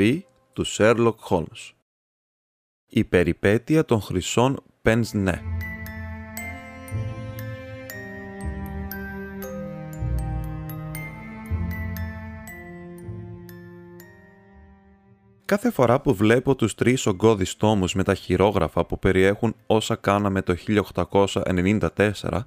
[0.00, 1.72] Επιστροφή του Sherlock Holmes.
[2.86, 5.42] Η περιπέτεια των χρυσών Πενσνέ
[15.44, 20.42] Κάθε φορά που βλέπω τους τρεις ογκώδεις τόμους με τα χειρόγραφα που περιέχουν όσα κάναμε
[20.42, 22.44] το 1894,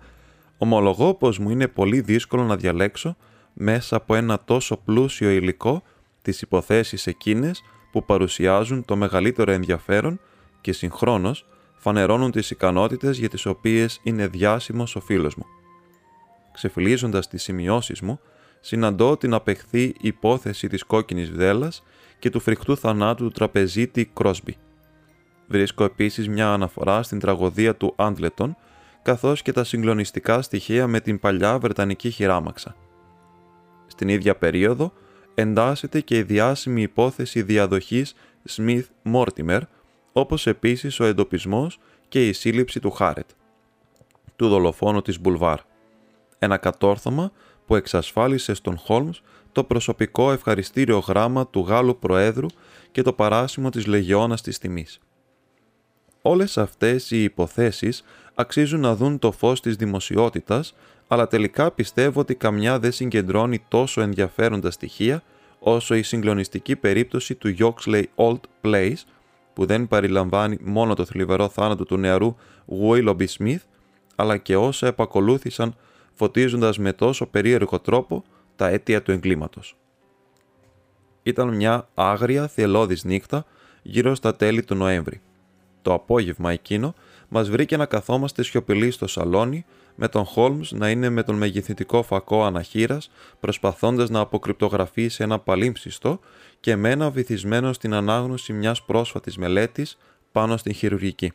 [0.57, 3.15] ομολογώ πως μου είναι πολύ δύσκολο να διαλέξω
[3.53, 5.83] μέσα από ένα τόσο πλούσιο υλικό
[6.23, 10.19] τις υποθέσεις εκείνες που παρουσιάζουν το μεγαλύτερο ενδιαφέρον
[10.61, 15.45] και συγχρόνως φανερώνουν τις ικανότητες για τις οποίες είναι διάσημος ο φίλος μου.
[16.53, 18.19] Ξεφυλίζοντας τις σημειώσεις μου,
[18.59, 21.83] συναντώ την απεχθή υπόθεση της κόκκινης βδέλας
[22.19, 24.57] και του φρικτού θανάτου του τραπεζίτη Κρόσμπι.
[25.47, 28.55] Βρίσκω επίσης μια αναφορά στην τραγωδία του Άντλετον,
[29.01, 32.75] καθώς και τα συγκλονιστικά στοιχεία με την παλιά Βρετανική χειράμαξα.
[33.87, 34.93] Στην ίδια περίοδο
[35.35, 38.13] εντάσσεται και η διάσημη υπόθεση διαδοχής
[38.49, 39.59] Smith Mortimer,
[40.11, 43.29] όπως επίσης ο εντοπισμός και η σύλληψη του Χάρετ,
[44.35, 45.59] του δολοφόνου της Μπουλβάρ.
[46.39, 47.31] Ένα κατόρθωμα
[47.65, 52.47] που εξασφάλισε στον Χόλμς το προσωπικό ευχαριστήριο γράμμα του Γάλλου Προέδρου
[52.91, 54.99] και το παράσημο της Λεγιώνας της Τιμής.
[56.21, 58.03] Όλες αυτές οι υποθέσεις
[58.35, 60.75] αξίζουν να δουν το φως της δημοσιότητας,
[61.07, 65.23] αλλά τελικά πιστεύω ότι καμιά δεν συγκεντρώνει τόσο ενδιαφέροντα στοιχεία
[65.59, 69.03] όσο η συγκλονιστική περίπτωση του Yoxley Old Place,
[69.53, 72.35] που δεν περιλαμβάνει μόνο το θλιβερό θάνατο του νεαρού
[72.81, 73.61] Willoughby Smith,
[74.15, 75.75] αλλά και όσα επακολούθησαν
[76.13, 78.23] φωτίζοντας με τόσο περίεργο τρόπο
[78.55, 79.75] τα αίτια του εγκλήματος.
[81.23, 83.45] Ήταν μια άγρια θελώδης νύχτα
[83.81, 85.21] γύρω στα τέλη του Νοέμβρη.
[85.81, 86.95] Το απόγευμα εκείνο
[87.33, 92.03] μας βρήκε να καθόμαστε σιωπηλοί στο σαλόνι με τον Χόλμς να είναι με τον μεγεθυντικό
[92.03, 96.19] φακό αναχείρας προσπαθώντας να αποκρυπτογραφήσει ένα παλίμψιστο
[96.59, 99.97] και εμένα βυθισμένο στην ανάγνωση μιας πρόσφατης μελέτης
[100.31, 101.31] πάνω στην χειρουργική.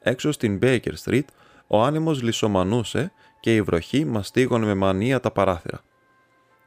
[0.00, 1.24] Έξω στην Baker Street
[1.66, 5.80] ο άνεμος λισομανούσε και η βροχή μαστίγωνε με μανία τα παράθυρα.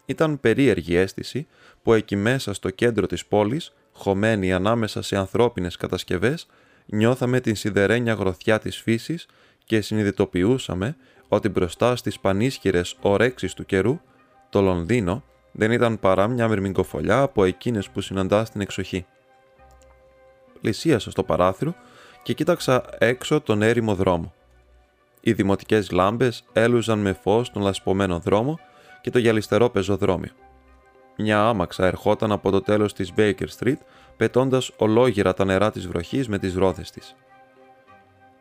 [0.05, 1.47] Ήταν περίεργη αίσθηση
[1.83, 6.47] που εκεί μέσα στο κέντρο της πόλης, χωμένη ανάμεσα σε ανθρώπινες κατασκευές,
[6.87, 9.25] νιώθαμε την σιδερένια γροθιά της φύσης
[9.65, 10.95] και συνειδητοποιούσαμε
[11.27, 13.99] ότι μπροστά στις πανίσχυρες ορέξεις του καιρού,
[14.49, 19.05] το Λονδίνο δεν ήταν παρά μια μυρμηγκοφολιά από εκείνες που συναντά στην εξοχή.
[20.61, 21.75] Πλησίασα στο παράθυρο
[22.23, 24.33] και κοίταξα έξω τον έρημο δρόμο.
[25.21, 28.59] Οι δημοτικές λάμπες έλουζαν με φως τον λασπωμένο δρόμο
[29.01, 30.31] και το γυαλιστερό πεζοδρόμιο.
[31.17, 33.77] Μια άμαξα ερχόταν από το τέλος της Baker Street,
[34.17, 37.15] πετώντας ολόγυρα τα νερά της βροχής με τις ρόδες της.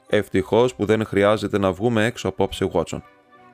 [0.08, 3.02] Ευτυχώς που δεν χρειάζεται να βγούμε έξω απόψε, Βότσον,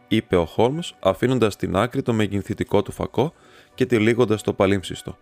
[0.09, 3.33] είπε ο Χόλμ αφήνοντας στην άκρη το μεγενθητικό του φακό
[3.75, 5.17] και τυλίγοντα το παλίμψιστο.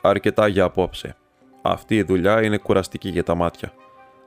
[0.00, 1.16] Αρκετά για απόψε.
[1.62, 3.72] Αυτή η δουλειά είναι κουραστική για τα μάτια.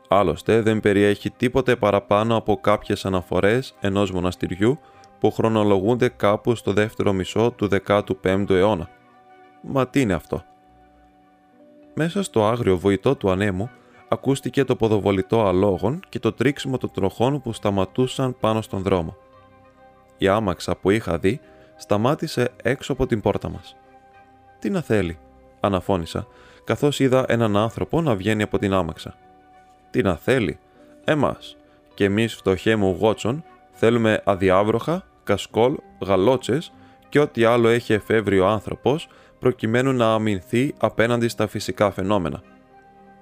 [0.08, 4.80] Άλλωστε δεν περιέχει τίποτε παραπάνω από κάποιες αναφορές ενός μοναστηριού
[5.24, 8.90] που χρονολογούνται κάπου στο δεύτερο μισό του 15ου αιώνα.
[9.62, 10.44] Μα τι είναι αυτό;
[11.94, 13.70] Μέσα στο άγριο βοητό του ανέμου
[14.08, 19.16] ακούστηκε το ποδοβολητό αλόγων και το τρίξιμο των τροχών που σταματούσαν πάνω στον δρόμο.
[20.18, 21.40] Η άμαξα που είχα δει
[21.76, 23.76] σταμάτησε έξω από την πόρτα μας.
[24.60, 25.18] «Τι να θέλει»,
[25.60, 26.28] αναφώνησα,
[26.64, 29.16] καθώς είδα έναν άνθρωπο να βγαίνει από την άμαξα.
[29.90, 30.60] «Τι να θέλει,
[31.04, 31.58] εμάς,
[31.94, 35.76] και εμείς φτωχέ μου Γότσον θέλουμε αδιάβροχα, κασκόλ,
[36.06, 36.74] γαλότσες
[37.10, 39.08] και ό,τι άλλο έχει εφεύρει ο άνθρωπος
[39.40, 42.42] προκειμένου να αμυνθεί απέναντι στα φυσικά φαινόμενα.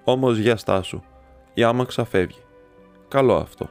[0.03, 1.01] Όμως για στάσου,
[1.53, 2.43] η άμαξα φεύγει.
[3.07, 3.69] Καλό αυτό.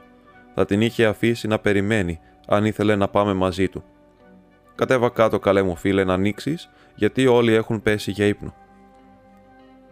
[0.55, 3.83] Θα την είχε αφήσει να περιμένει αν ήθελε να πάμε μαζί του.
[4.75, 8.53] Κατέβα κάτω καλέ μου φίλε να ανοίξεις, γιατί όλοι έχουν πέσει για ύπνο.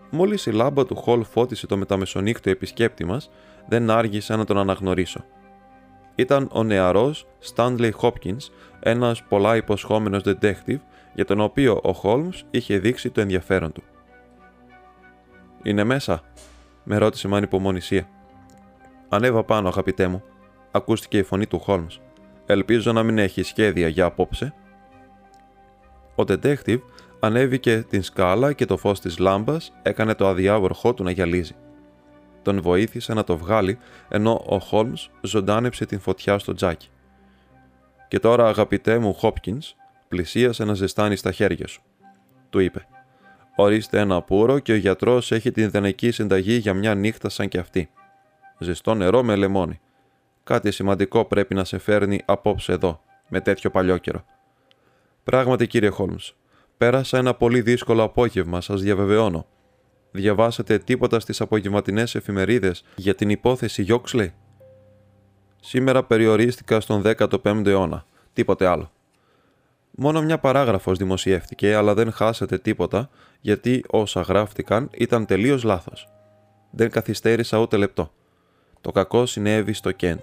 [0.09, 3.29] Μόλις η λάμπα του χολ φώτισε το μεταμεσονύκτιο επισκέπτη μας,
[3.67, 5.25] δεν άργησα να τον αναγνωρίσω.
[6.19, 8.49] Ήταν ο νεαρός Stanley Hopkins,
[8.79, 10.79] ένας πολλά υποσχόμενος detective
[11.13, 13.83] για τον οποίο ο Holmes είχε δείξει το ενδιαφέρον του.
[15.63, 16.21] Είναι μέσα,
[16.83, 18.09] με ρώτησε με ανυπομονησία.
[19.09, 20.23] Ανέβα πάνω, αγαπητέ μου,
[20.71, 21.85] ακούστηκε η φωνή του Χόλμ.
[22.45, 24.53] Ελπίζω να μην έχει σχέδια για απόψε.
[26.15, 26.81] Ο detective
[27.19, 31.55] Ανέβηκε την σκάλα και το φως της λάμπας έκανε το αδιάβροχό του να γυαλίζει.
[32.41, 33.77] Τον βοήθησε να το βγάλει,
[34.09, 36.89] ενώ ο Χόλμς ζωντάνεψε την φωτιά στο τζάκι.
[38.07, 39.75] «Και τώρα, αγαπητέ μου Χόπκινς,
[40.07, 41.81] πλησίασε να ζεστάνει στα χέρια σου»,
[42.49, 42.87] του είπε.
[43.55, 47.57] «Ορίστε ένα πουρο και ο γιατρός έχει την ιδανική συνταγή για μια νύχτα σαν και
[47.57, 47.89] αυτή.
[48.59, 49.79] Ζεστό νερό με λεμόνι.
[50.43, 54.25] Κάτι σημαντικό πρέπει να σε φέρνει απόψε εδώ, με τέτοιο παλιό καιρό.
[55.23, 56.35] Πράγματι, κύριε Χόλμς,
[56.77, 59.45] πέρασα ένα πολύ δύσκολο απόγευμα, σας διαβεβαιώνω.
[60.11, 64.33] Διαβάσατε τίποτα στις απογευματινές εφημερίδες για την υπόθεση Γιόξλε;
[65.61, 68.05] Σήμερα περιορίστηκα στον 15ο αιώνα.
[68.33, 68.91] Τίποτε άλλο.
[69.91, 73.09] Μόνο μια παράγραφος δημοσιεύτηκε, αλλά δεν χάσατε τίποτα,
[73.39, 76.07] γιατί όσα γράφτηκαν ήταν τελείως λάθος.
[76.71, 78.11] Δεν καθυστέρησα ούτε λεπτό.
[78.81, 80.19] Το κακό συνέβη στο Κέντ,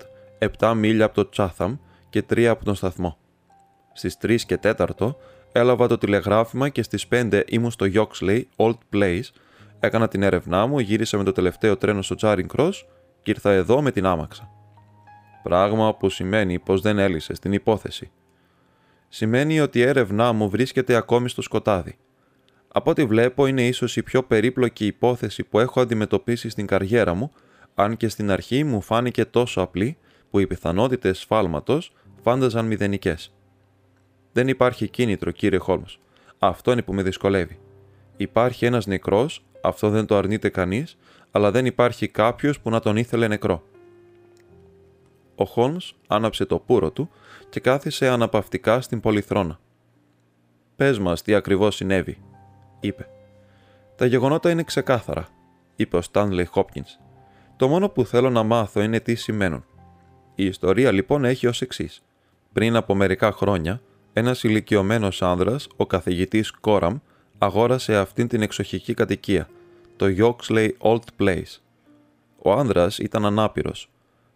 [0.59, 1.77] 7 μίλια από το Τσάθαμ
[2.11, 3.19] και 3 από τον σταθμό.
[3.93, 5.15] Στις 3 και 4
[5.53, 9.23] έλαβα το τηλεγράφημα και στις 5 ήμουν στο Yoxley Old Place,
[9.81, 12.73] έκανα την έρευνά μου, γύρισα με το τελευταίο τρένο στο Charing Cross
[13.23, 14.51] και ήρθα εδώ με την άμαξα.
[15.43, 18.11] Πράγμα που σημαίνει πως δεν έλυσε την υπόθεση.
[19.09, 21.97] Σημαίνει ότι η έρευνά μου βρίσκεται ακόμη στο σκοτάδι.
[22.69, 27.33] Από ό,τι βλέπω είναι ίσως η πιο περίπλοκη υπόθεση που έχω αντιμετωπίσει στην καριέρα μου,
[27.75, 29.99] αν και στην αρχή μου φάνηκε τόσο απλή
[30.31, 31.93] που οι πιθανότητες σφάλματος
[32.23, 33.35] φάνταζαν μηδενικές.
[34.33, 35.99] Δεν υπάρχει κίνητρο, κύριε Χόλμς.
[36.39, 37.59] Αυτό είναι που με δυσκολεύει.
[38.17, 40.97] Υπάρχει ένας νεκρός, αυτό δεν το αρνείται κανείς,
[41.31, 43.63] αλλά δεν υπάρχει κάποιος που να τον ήθελε νεκρό.
[45.35, 47.11] Ο Χόλμς άναψε το πουρο του
[47.49, 49.59] και κάθισε αναπαυτικά στην πολυθρόνα.
[50.77, 52.19] Πες μας τι ακριβώς συνέβη,
[52.81, 53.09] είπε.
[53.97, 55.29] Τα γεγονότα είναι ξεκάθαρα,
[55.77, 56.99] είπε ο Στάνλεϊ Χόπκινς.
[57.57, 59.65] Το μόνο που θέλω να μάθω είναι τι σημαίνουν.
[60.35, 62.03] Η ιστορία λοιπόν έχει ως εξής.
[62.53, 63.81] Πριν από μερικά χρόνια,
[64.13, 66.99] ένας ηλικιωμένος άνδρας, ο καθηγητής Κόραμ,
[67.39, 69.49] αγόρασε αυτήν την εξοχική κατοικία,
[69.97, 71.61] το Yoxley Old Place.
[72.43, 73.91] Ο άνδρας ήταν ανάπηρος.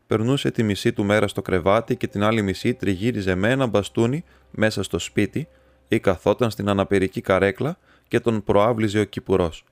[0.07, 4.25] Περνούσε τη μισή του μέρα στο κρεβάτι και την άλλη μισή τριγύριζε με ένα μπαστούνι
[4.51, 5.49] μέσα στο σπίτι
[5.89, 7.79] ή καθόταν στην αναπηρική καρέκλα
[8.09, 9.65] και τον προάβλιζε ο κυπουρός.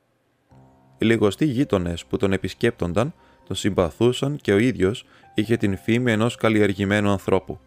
[0.98, 3.14] Οι λιγοστοί γείτονες που τον επισκέπτονταν
[3.46, 7.58] τον συμπαθούσαν και ο ίδιος είχε την φήμη ενός καλλιεργημένου ανθρώπου.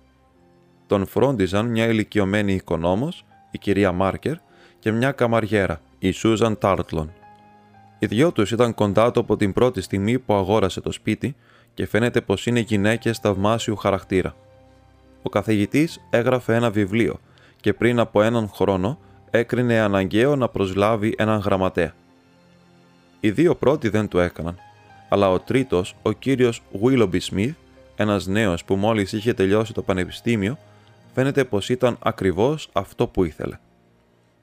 [0.88, 4.36] Τον φρόντιζαν μια ηλικιωμένη οικονόμος, η κυρία Μάρκερ,
[4.80, 7.14] και μια καμαριέρα, η Σούζαν Τάρτλον.
[8.04, 11.36] Οι δυο τους ήταν κοντά του από την πρώτη στιγμή που αγόρασε το σπίτι
[11.74, 14.36] και φαίνεται πως είναι γυναίκες θαυμάσιου χαρακτήρα.
[15.22, 17.20] Ο καθηγητής έγραφε ένα βιβλίο
[17.62, 19.00] και πριν από έναν χρόνο
[19.30, 21.94] έκρινε αναγκαίο να προσλάβει έναν γραμματέα.
[23.20, 24.60] Οι δύο πρώτοι δεν το έκαναν
[25.14, 27.54] αλλά ο τρίτος, ο κύριος Willoughby Smith,
[27.96, 30.58] ένας νέος που μόλις είχε τελειώσει το πανεπιστήμιο,
[31.14, 33.60] φαίνεται πως ήταν ακριβώς αυτό που ήθελε.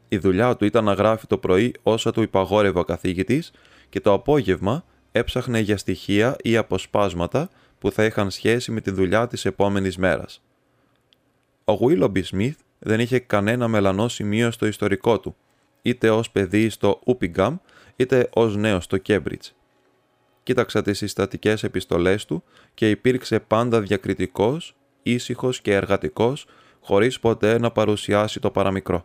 [0.08, 3.52] Η δουλειά του ήταν να γράφει το πρωί όσα του υπαγόρευε ο καθηγητής
[3.88, 9.26] και το απόγευμα έψαχνε για στοιχεία ή αποσπάσματα που θα είχαν σχέση με τη δουλειά
[9.26, 10.42] της επόμενης μέρας.
[11.64, 15.36] Ο Willoughby Smith δεν είχε κανένα μελανό σημείο στο ιστορικό του,
[15.82, 17.56] είτε ως παιδί στο Uppingham,
[17.96, 19.52] είτε ως νέος στο Cambridge
[20.48, 22.42] κοίταξα τις συστατικές επιστολές του
[22.74, 26.46] και υπήρξε πάντα διακριτικός, ήσυχος και εργατικός,
[26.80, 29.04] χωρίς ποτέ να παρουσιάσει το παραμικρό.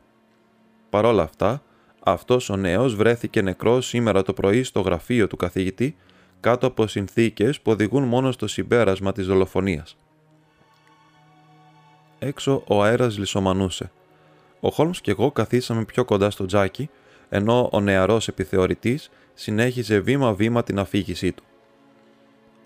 [0.93, 1.61] Παρ' όλα αυτά,
[2.03, 5.95] αυτός ο νέος βρέθηκε νεκρός σήμερα το πρωί στο γραφείο του καθηγητή,
[6.39, 9.97] κάτω από συνθήκες που οδηγούν μόνο στο συμπέρασμα της δολοφονίας.
[12.19, 13.91] Έξω ο αέρας λισομανούσε.
[14.59, 16.89] Ο Χόλμς και εγώ καθίσαμε πιο κοντά στο τζάκι,
[17.29, 21.43] ενώ ο νεαρός επιθεωρητής συνέχιζε βήμα-βήμα την αφήγησή του.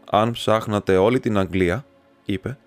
[0.10, 1.86] «Αν ψάχνατε όλη την Αγγλία»,
[2.26, 2.58] είπε,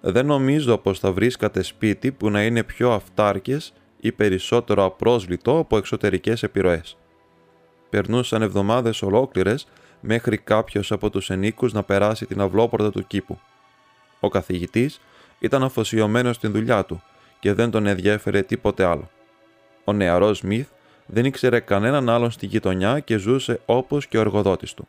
[0.00, 5.76] «δεν νομίζω πως θα βρίσκατε σπίτι που να είναι πιο αυτάρκες ή περισσότερο απρόσβλητο από
[5.76, 6.96] εξωτερικές επιρροές.
[7.90, 9.66] Περνούσαν εβδομάδες ολόκληρες
[10.00, 13.38] μέχρι κάποιος από τους ενίκους να περάσει την αυλόπορτα του κήπου.
[14.20, 15.00] Ο καθηγητής
[15.38, 17.02] ήταν αφοσιωμένος στην δουλειά του
[17.40, 19.10] και δεν τον ενδιέφερε τίποτε άλλο.
[19.84, 20.68] Ο νεαρός Μιθ
[21.06, 24.88] δεν ήξερε κανέναν άλλον στη γειτονιά και ζούσε όπως και ο εργοδότης του.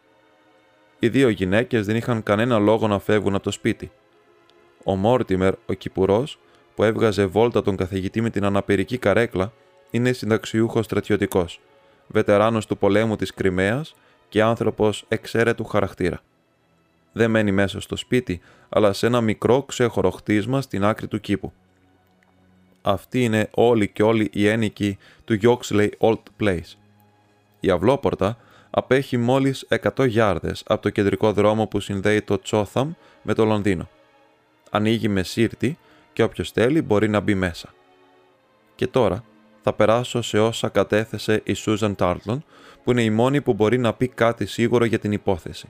[1.00, 3.92] Οι δύο γυναίκες δεν είχαν κανένα λόγο να φεύγουν από το σπίτι.
[4.84, 6.40] Ο Μόρτιμερ, ο Κυπουρός,
[6.76, 9.52] που έβγαζε βόλτα τον καθηγητή με την αναπηρική καρέκλα,
[9.92, 11.60] είναι συνταξιούχος στρατιωτικός,
[12.08, 13.96] βετεράνος του πολέμου της Κρυμαίας
[14.30, 16.22] και άνθρωπος εξαίρετου χαρακτήρα.
[17.12, 21.54] Δεν μένει μέσα στο σπίτι, αλλά σε ένα μικρό ξέχωρο χτίσμα στην άκρη του κήπου.
[22.82, 26.78] Αυτή είναι όλη και όλη η ένικη του Yoxley Old Place.
[27.60, 28.38] Η αυλόπορτα
[28.70, 33.90] απέχει μόλις 100 γιάρδες από το κεντρικό δρόμο που συνδέει το Τσόθαμ με το Λονδίνο.
[34.70, 35.78] Ανοίγει με σύρτη
[36.22, 37.74] και όποιος θέλει μπορεί να μπει μέσα.
[38.76, 39.24] Και τώρα,
[39.62, 42.44] θα περάσω σε όσα κατέθεσε η Σούζαν Τάρτλον,
[42.84, 45.70] που είναι η μόνη που μπορεί να πει κάτι σίγουρο για την υπόθεση.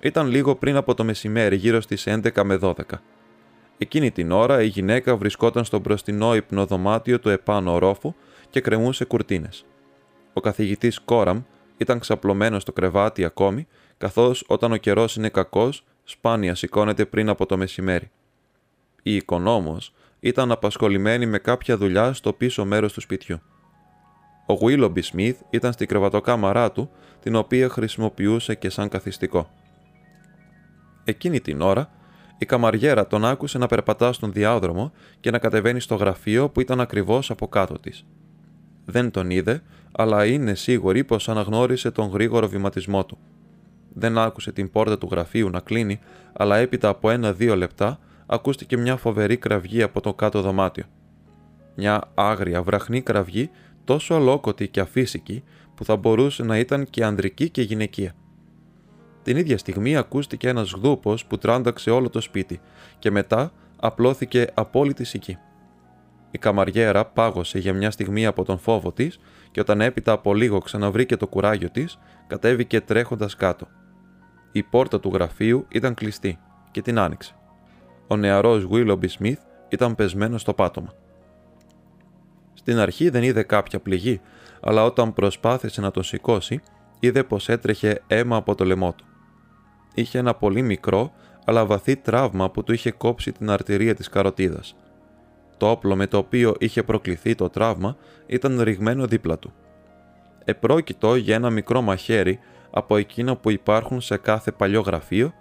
[0.00, 2.74] Ήταν λίγο πριν από το μεσημέρι, γύρω στις 11 με 12.
[3.78, 8.14] Εκείνη την ώρα η γυναίκα βρισκόταν στο μπροστινό υπνοδωμάτιο του επάνω ορόφου
[8.50, 9.64] και κρεμούσε κουρτίνες.
[10.32, 11.42] Ο καθηγητής Κόραμ
[11.76, 13.66] ήταν ξαπλωμένος στο κρεβάτι ακόμη,
[13.98, 18.10] καθώς όταν ο καιρός είναι κακός, σπάνια σηκώνεται πριν από το μεσημέρι.
[19.02, 23.40] Η οικονόμος ήταν απασχολημένη με κάποια δουλειά στο πίσω μέρος του σπιτιού.
[24.46, 26.90] Ο Γουίλομπι Σμιθ ήταν στην κρεβατοκάμαρά του,
[27.20, 29.50] την οποία χρησιμοποιούσε και σαν καθιστικό.
[31.04, 31.90] Εκείνη την ώρα,
[32.38, 36.80] η καμαριέρα τον άκουσε να περπατά στον διάδρομο και να κατεβαίνει στο γραφείο που ήταν
[36.80, 38.06] ακριβώς από κάτω της.
[38.84, 39.62] Δεν τον είδε,
[39.92, 43.18] αλλά είναι σίγουρη πως αναγνώρισε τον γρήγορο βηματισμό του.
[43.94, 46.00] Δεν άκουσε την πόρτα του γραφείου να κλείνει,
[46.32, 47.98] αλλά έπειτα από ένα-δύο λεπτά
[48.30, 50.84] ακούστηκε μια φοβερή κραυγή από το κάτω δωμάτιο.
[51.74, 53.50] Μια άγρια βραχνή κραυγή
[53.84, 55.44] τόσο αλόκοτη και αφύσικη
[55.74, 58.14] που θα μπορούσε να ήταν και ανδρική και γυναικεία.
[59.22, 62.60] Την ίδια στιγμή ακούστηκε ένας γδούπος που τράνταξε όλο το σπίτι
[62.98, 65.38] και μετά απλώθηκε απόλυτη σική.
[66.30, 69.18] Η καμαριέρα πάγωσε για μια στιγμή από τον φόβο της
[69.50, 73.66] και όταν έπειτα από λίγο ξαναβρήκε το κουράγιο της, κατέβηκε τρέχοντας κάτω.
[74.52, 76.38] Η πόρτα του γραφείου ήταν κλειστή
[76.70, 77.37] και την άνοιξε.
[78.08, 79.38] Ο νεαρός Willoughby Smith
[79.68, 80.92] ήταν πεσμένος στο πάτωμα.
[82.54, 84.20] Στην αρχή δεν είδε κάποια πληγή,
[84.60, 86.60] αλλά όταν προσπάθησε να τον σηκώσει,
[87.00, 89.04] είδε πως έτρεχε αίμα από το λαιμό του.
[89.94, 91.12] Είχε ένα πολύ μικρό,
[91.44, 94.76] αλλά βαθύ τραύμα που του είχε κόψει την αρτηρία της καροτίδας.
[95.56, 97.96] Το όπλο με το οποίο είχε προκληθεί το τραύμα
[98.26, 99.52] ήταν ρηγμένο δίπλα του.
[100.44, 102.38] Επρόκειτο για ένα μικρό μαχαίρι
[102.70, 105.32] από εκείνα που υπάρχουν σε κάθε παλιό γραφείο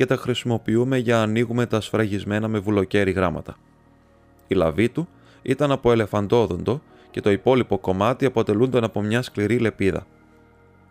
[0.00, 3.56] και τα χρησιμοποιούμε για να ανοίγουμε τα σφραγισμένα με βουλοκαίρι γράμματα.
[4.46, 5.08] Η λαβή του
[5.42, 6.80] ήταν από ελεφαντόδοντο
[7.10, 10.06] και το υπόλοιπο κομμάτι αποτελούνταν από μια σκληρή λεπίδα.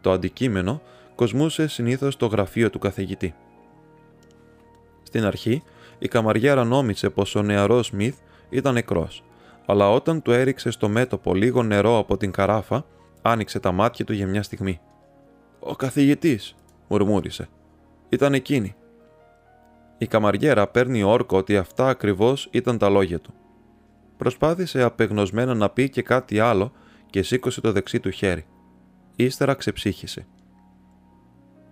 [0.01, 0.81] Το αντικείμενο
[1.15, 3.35] κοσμούσε συνήθως το γραφείο του καθηγητή.
[5.03, 5.63] Στην αρχή,
[5.99, 8.17] η καμαριέρα νόμισε πως ο νεαρός Σμιθ
[8.49, 9.23] ήταν νεκρός,
[9.65, 12.85] αλλά όταν του έριξε στο μέτωπο λίγο νερό από την καράφα,
[13.21, 14.79] άνοιξε τα μάτια του για μια στιγμή.
[15.59, 16.55] «Ο καθηγητής»,
[16.87, 17.49] μουρμούρισε.
[18.09, 18.75] «Ήταν εκείνη».
[20.01, 23.33] Η καμαριέρα παίρνει όρκο ότι αυτά ακριβώς ήταν τα λόγια του.
[24.17, 26.71] Προσπάθησε απεγνωσμένα να πει και κάτι άλλο
[27.09, 28.45] και σήκωσε το δεξί του χέρι.
[29.15, 30.27] Ύστερα ξεψύχησε.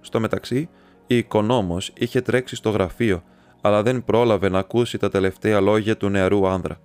[0.02, 0.70] Στο μεταξύ,
[1.08, 3.24] η οικονόμος είχε τρέξει στο γραφείο,
[3.62, 6.80] αλλά δεν πρόλαβε να ακούσει τα τελευταία λόγια του νεαρού άνδρα.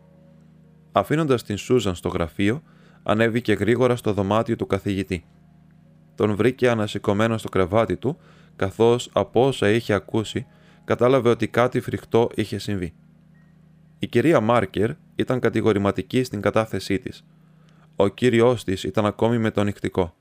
[0.93, 2.63] Αφήνοντας την Σούζαν στο γραφείο,
[3.03, 5.25] ανέβηκε γρήγορα στο δωμάτιο του καθηγητή.
[6.15, 8.19] Τον βρήκε ανασηκωμένο στο κρεβάτι του,
[8.57, 10.47] καθώς από όσα είχε ακούσει,
[10.85, 12.95] κατάλαβε ότι κάτι φρικτό είχε συμβεί.
[13.99, 17.25] Η κυρία Μάρκερ ήταν κατηγορηματική στην κατάθεσή της.
[17.97, 20.15] Ο κύριός της ήταν ακόμη με το νυχτικό.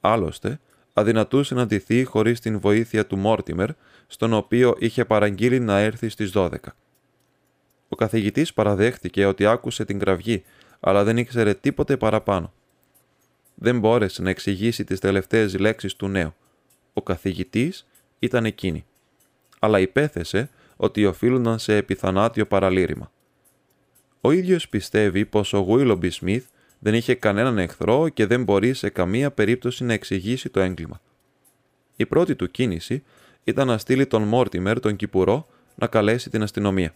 [0.00, 0.60] Άλλωστε,
[0.92, 3.68] αδυνατούσε να ντυθεί χωρίς την βοήθεια του Μόρτιμερ,
[4.06, 6.48] στον οποίο είχε παραγγείλει να έρθει στις 12.
[7.88, 10.44] Ο καθηγητής παραδέχτηκε ότι άκουσε την κραυγή,
[10.80, 12.52] αλλά δεν ήξερε τίποτε παραπάνω.
[13.54, 16.34] Δεν μπόρεσε να εξηγήσει τις τελευταίες λέξεις του νέου.
[16.92, 17.86] Ο καθηγητής
[18.18, 18.84] ήταν εκείνη.
[19.66, 23.12] Αλλά υπέθεσε ότι οφείλονταν σε επιθανάτιο παραλήρημα.
[24.20, 26.44] Ο ίδιος πιστεύει πως ο Γουίλομπι Σμιθ
[26.78, 31.00] δεν είχε κανέναν εχθρό και δεν μπορεί σε καμία περίπτωση να εξηγήσει το έγκλημα.
[31.96, 33.02] Η πρώτη του κίνηση
[33.44, 36.94] ήταν να στείλει τον Μόρτιμερ, τον Κυπουρό, να καλέσει την αστυνομία.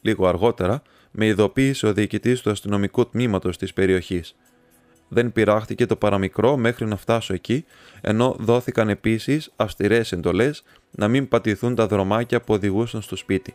[0.00, 4.36] Λίγο αργότερα, με ειδοποίησε ο διοικητής του αστυνομικού τμήματος της περιοχής.
[5.08, 7.64] Δεν πειράχτηκε το παραμικρό μέχρι να φτάσω εκεί,
[8.00, 10.62] ενώ δόθηκαν επίσης αυστηρές εντολές
[10.96, 13.54] να μην πατηθούν τα δρομάκια που οδηγούσαν στο σπίτι.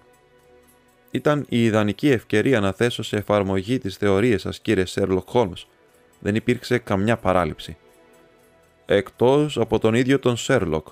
[1.11, 5.67] Ήταν η ιδανική ευκαιρία να θέσω σε εφαρμογή τις θεωρίες σας κύριε Σέρλοκ Χόλμς.
[6.19, 7.77] Δεν υπήρξε καμιά παράληψη.
[8.85, 10.87] Εκτός από τον ίδιο τον Σέρλοκ,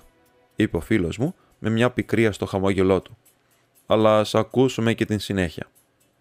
[0.56, 3.18] είπε ο φίλος μου με μια πικρία στο χαμόγελό του.
[3.86, 5.68] Αλλά ας ακούσουμε και την συνέχεια.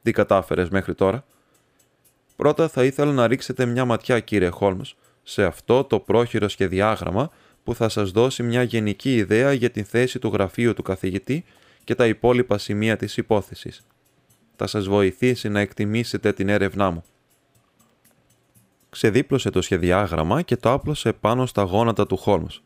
[0.03, 1.25] Τι κατάφερες μέχρι τώρα;
[2.37, 7.31] Πρώτα θα ήθελα να ρίξετε μια ματιά κύριε Χόλμς σε αυτό το πρόχειρο σχεδιάγραμμα
[7.67, 11.45] που θα σας δώσει μια γενική ιδέα για την θέση του γραφείου του καθηγητή
[11.85, 13.87] και τα υπόλοιπα σημεία της υπόθεσης.
[14.57, 17.05] Θα σας βοηθήσει να εκτιμήσετε την έρευνά μου.
[18.91, 22.63] Ξεδίπλωσε το σχεδιάγραμμα και το άπλωσε πάνω στα γόνατα του Χόλμς.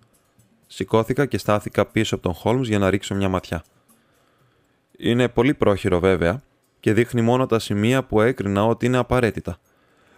[0.66, 3.64] Σηκώθηκα και στάθηκα πίσω από τον Χόλμς για να ρίξω μια ματιά.
[4.98, 6.42] Είναι πολύ πρόχειρο βέβαια
[6.80, 9.58] και δείχνει μόνο τα σημεία που έκρινα ότι είναι απαραίτητα.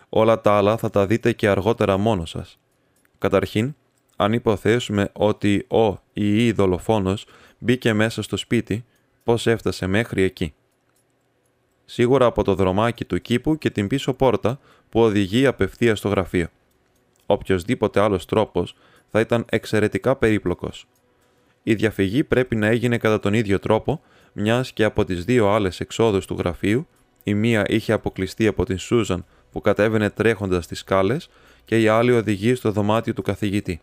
[0.09, 2.59] Όλα τα άλλα θα τα δείτε και αργότερα μόνος σας.
[3.19, 3.75] Καταρχήν,
[4.23, 7.27] αν υποθέσουμε ότι ο ή η δολοφόνος
[7.59, 8.85] μπήκε μέσα στο σπίτι,
[9.25, 10.55] πώς έφτασε μέχρι εκεί;
[11.85, 16.47] σίγουρα από το δρομάκι του κήπου και την πίσω πόρτα που οδηγεί απευθείας στο γραφείο.
[17.27, 18.77] Οποιοδήποτε άλλος τρόπος
[19.11, 20.87] θα ήταν εξαιρετικά περίπλοκος.
[21.63, 24.01] Η διαφυγή πρέπει να έγινε κατά τον ίδιο τρόπο,
[24.33, 26.87] μιας και από τις δύο άλλες εξόδους του γραφείου,
[27.23, 31.29] η μία είχε αποκλειστεί από την Σούζαν που κατέβαινε τρέχοντας στι σκάλες
[31.65, 33.81] και η άλλη οδηγεί στο δωμάτιο του καθηγητή.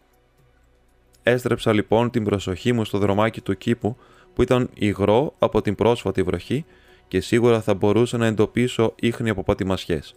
[1.24, 3.98] Έστρεψα λοιπόν την προσοχή μου στο δρομάκι του κήπου
[4.34, 6.66] που ήταν υγρό από την πρόσφατη βροχή
[7.08, 10.16] και σίγουρα θα μπορούσα να εντοπίσω ίχνη από πατημασιές.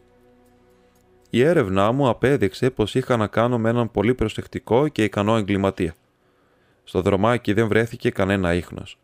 [1.31, 5.95] Η έρευνά μου απέδειξε πως είχα να κάνω με έναν πολύ προσεκτικό και ικανό εγκληματία.
[6.85, 8.99] Στο δρομάκι δεν βρέθηκε κανένα ίχνος.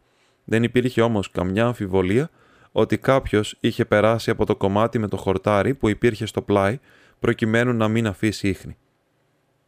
[0.45, 2.31] Δεν υπήρχε όμως καμιά αμφιβολία
[2.73, 6.79] ότι κάποιος είχε περάσει από το κομμάτι με το χορτάρι που υπήρχε στο πλάι
[7.21, 8.77] προκειμένου να μην αφήσει ίχνη.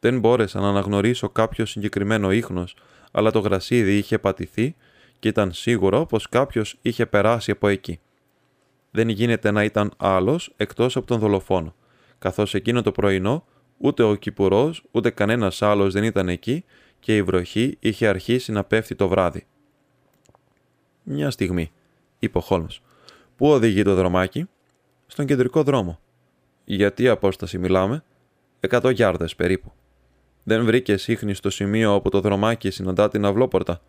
[0.01, 2.77] Δεν μπόρεσα να αναγνωρίσω κάποιο συγκεκριμένο ίχνος,
[3.11, 4.77] αλλά το γρασίδι είχε πατηθεί
[5.19, 8.01] και ήταν σίγουρο πως κάποιος είχε περάσει από εκεί.
[8.91, 11.75] Δεν γίνεται να ήταν άλλος εκτός από τον δολοφόνο,
[12.19, 13.45] καθώς εκείνο το πρωινό
[13.79, 16.65] ούτε ο Κυπουρός ούτε κανένας άλλος δεν ήταν εκεί
[17.01, 19.47] και η βροχή είχε αρχίσει να πέφτει το βράδυ.
[21.03, 21.73] «Μια στιγμή»,
[22.19, 22.81] είπε ο Χόλμς.
[23.37, 24.49] «Πού οδηγεί το δρομάκι»
[25.07, 26.01] «Στον κεντρικό δρόμο».
[26.65, 28.05] «Γιατί απόσταση μιλάμε»
[28.61, 29.73] «Εκατό γιάρδες περίπου».
[30.43, 33.81] «Δεν βρήκες ίχνη στο σημείο όπου το δρομάκι συναντά την αυλόπορτα»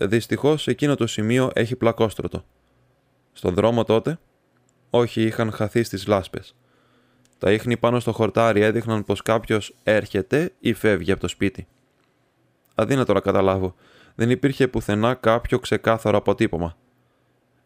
[0.00, 2.44] Δυστυχώς εκείνο το σημείο έχει πλακόστρωτο.
[3.32, 4.18] Στον δρόμο τότε,
[4.90, 6.54] όχι είχαν χαθεί στις λάσπες.
[7.38, 11.66] Τα ίχνη πάνω στο χορτάρι έδειχναν πως κάποιος έρχεται ή φεύγει από το σπίτι.
[12.74, 13.74] Αδύνατο να καταλάβω.
[14.14, 16.76] Δεν υπήρχε πουθενά κάποιο ξεκάθαρο αποτύπωμα.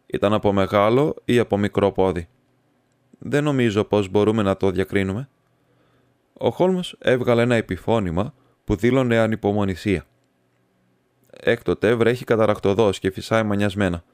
[0.07, 2.29] Ήταν από μεγάλο ή από μικρό πόδι.
[3.19, 5.29] Δεν νομίζω πως μπορούμε να το διακρίνουμε.
[6.39, 10.05] Ο Χόλμς έβγαλε ένα επιφώνημα που δήλωνε ανυπομονησία.
[11.31, 14.05] Έκτοτε βρέχει καταρακτοδός και φυσάει μανιασμένα.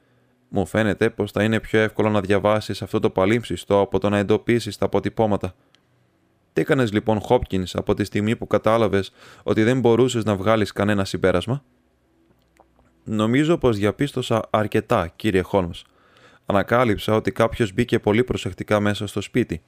[0.48, 4.18] Μου φαίνεται πως θα είναι πιο εύκολο να διαβάσεις αυτό το παλίμψιστο από το να
[4.18, 5.54] εντοπίσεις τα αποτυπώματα.
[6.52, 9.12] Τι έκανες λοιπόν, Χόπκινς, από τη στιγμή που κατάλαβες
[9.42, 11.64] ότι δεν μπορούσες να βγάλεις κανένα συμπέρασμα;
[13.04, 15.70] Νομίζω πως διαπίστωσα αρκετά, κύριε Χόλμ.
[16.46, 19.62] Ανακάλυψα ότι κάποιος μπήκε πολύ προσεκτικά μέσα στο σπίτι.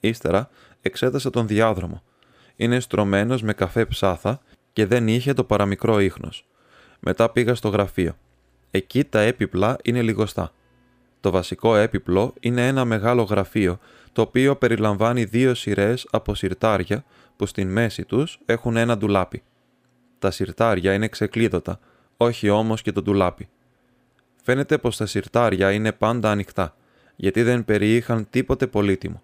[0.00, 0.48] Ύστερα
[0.82, 2.02] εξέτασα τον διάδρομο.
[2.56, 4.40] Είναι στρωμένος με καφέ ψάθα
[4.72, 6.46] και δεν είχε το παραμικρό ίχνος.
[7.00, 8.16] Μετά πήγα στο γραφείο.
[8.70, 10.52] Εκεί τα έπιπλα είναι λιγοστά.
[11.20, 13.78] Το βασικό έπιπλο είναι ένα μεγάλο γραφείο,
[14.12, 17.04] το οποίο περιλαμβάνει δύο σειρές από συρτάρια
[17.36, 19.42] που στην μέση τους έχουν ένα ντουλάπι.
[20.18, 21.78] Τα συρτάρια είναι ξεκλείδωτα,
[22.16, 23.48] όχι όμως και το ντουλάπι.
[24.42, 26.76] Φαίνεται πως τα συρτάρια είναι πάντα ανοιχτά,
[27.16, 29.22] γιατί δεν περιείχαν τίποτε πολύτιμο.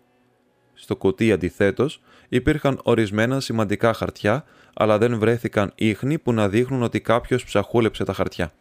[0.82, 7.00] Στο κουτί αντιθέτως υπήρχαν ορισμένα σημαντικά χαρτιά, αλλά δεν βρέθηκαν ίχνη που να δείχνουν ότι
[7.00, 8.52] κάποιος ψαχούλεψε τα χαρτιά.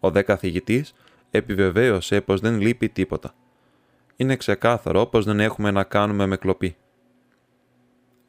[0.00, 0.84] Ο δε καθηγητή
[1.30, 3.34] επιβεβαίωσε πως δεν λείπει τίποτα.
[4.16, 6.76] Είναι ξεκάθαρο πως δεν έχουμε να κάνουμε με κλοπή.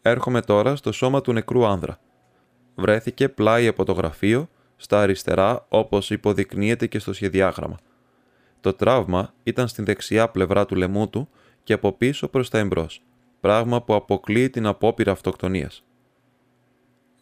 [0.01, 1.99] Έρχομαι τώρα στο σώμα του νεκρού άνδρα.
[2.75, 7.77] Βρέθηκε πλάι από το γραφείο, στα αριστερά όπως υποδεικνύεται και στο σχεδιάγραμμα.
[8.61, 11.29] Το τραύμα ήταν στην δεξιά πλευρά του λαιμού του
[11.63, 13.01] και από πίσω προς τα εμπρός
[13.39, 15.83] πράγμα που αποκλείει την απόπειρα αυτοκτονίας.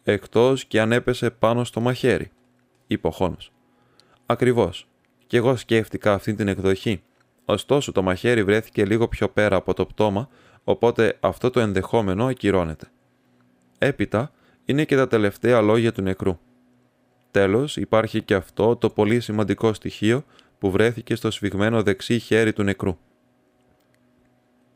[0.02, 2.30] Εκτός και αν έπεσε πάνω στο μαχαίρι,
[2.86, 3.52] είπε ο Χόνος.
[4.26, 4.88] Ακριβώς.
[5.26, 7.02] Κι εγώ σκέφτηκα αυτή την εκδοχή.
[7.44, 10.28] Ωστόσο το μαχαίρι βρέθηκε λίγο πιο πέρα από το πτώμα,
[10.64, 12.86] οπότε αυτό το ενδεχόμενο ακυρώνεται.
[13.78, 14.32] Έπειτα
[14.64, 16.38] είναι και τα τελευταία λόγια του νεκρού.
[17.30, 20.24] Τέλος υπάρχει και αυτό το πολύ σημαντικό στοιχείο
[20.58, 22.98] που βρέθηκε στο σφιγμένο δεξί χέρι του νεκρού.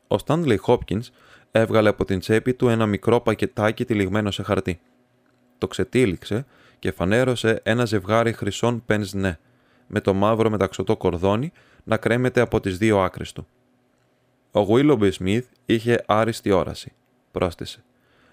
[0.09, 1.11] Ο Στάντλεϊ Χόπκινς
[1.53, 4.81] έβγαλε από την τσέπη του ένα μικρό πακετάκι τυλιγμένο σε χαρτί.
[5.59, 6.47] Το ξετύλιξε
[6.79, 9.39] και φανέρωσε ένα ζευγάρι χρυσών πενσνέ,
[9.87, 11.53] με το μαύρο μεταξωτό κορδόνι
[11.85, 13.47] να κρέμεται από τις δύο άκρες του.
[14.51, 16.93] Ο Γουίλομπι Σμιθ είχε άριστη όραση,
[17.31, 17.85] πρόσθεσε.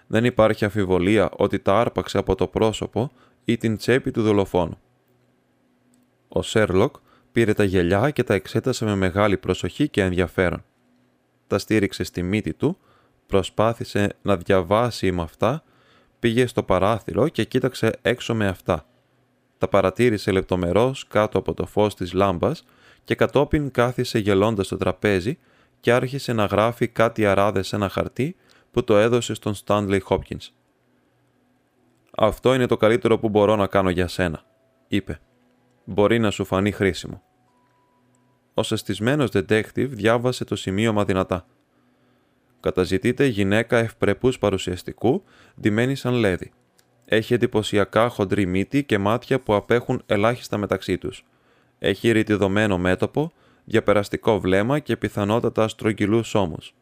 [0.06, 3.10] Δεν υπάρχει αφιβολία ότι τα άρπαξε από το πρόσωπο
[3.44, 4.78] ή την τσέπη του δολοφόνου.
[6.28, 6.96] Ο Σέρλοκ
[7.32, 10.64] πήρε τα γελιά και τα εξέτασε με μεγάλη προσοχή και ενδιαφέρον.
[11.46, 12.78] Τα στήριξε στη μύτη του
[13.30, 15.62] Προσπάθησε να διαβάσει με αυτά,
[16.18, 18.86] πήγε στο παράθυρο και κοίταξε έξω με αυτά.
[19.58, 22.64] Τα παρατήρησε λεπτομερώς κάτω από το φως της λάμπας
[23.04, 25.38] και κατόπιν κάθισε γελώντας στο τραπέζι
[25.80, 28.36] και άρχισε να γράφει κάτι αράδες σε ένα χαρτί
[28.70, 30.48] που το έδωσε στον Stanley Hopkins.
[32.16, 34.44] «Αυτό είναι το καλύτερο που μπορώ να κάνω για σένα»,
[34.88, 35.20] είπε.
[35.84, 37.22] «Μπορεί να σου φανεί χρήσιμο».
[38.54, 41.46] Ο σεστισμένος detective διάβασε το σημείωμα δυνατά.
[42.60, 45.22] Καταζητείται γυναίκα ευπρεπούς παρουσιαστικού,
[45.60, 46.52] ντυμένη σαν λέδι.
[47.04, 51.24] Έχει εντυπωσιακά χοντρή μύτη και μάτια που απέχουν ελάχιστα μεταξύ τους.
[51.78, 53.32] Έχει ρητιδωμένο μέτωπο,
[53.64, 56.74] διαπεραστικό βλέμμα και πιθανότατα στρογγυλούς ώμους.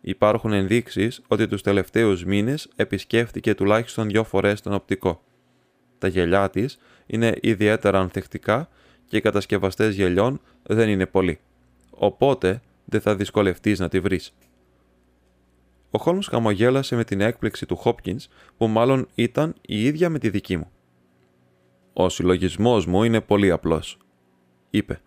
[0.00, 5.22] Υπάρχουν ενδείξεις ότι τους τελευταίους μήνες επισκέφτηκε τουλάχιστον δύο φορές τον οπτικό.
[5.98, 8.68] Τα γελιά της είναι ιδιαίτερα ανθεκτικά
[9.06, 11.38] και οι κατασκευαστές γελιών δεν είναι πολλοί.
[11.90, 14.34] Οπότε δεν θα δυσκολευτείς να τη βρεις.
[15.90, 20.30] Ο Χόλμς χαμογέλασε με την έκπληξη του Χόπκινς που μάλλον ήταν η ίδια με τη
[20.30, 20.70] δική μου.
[21.92, 23.98] «Ο συλλογισμός μου είναι πολύ απλός»,
[24.70, 25.00] είπε.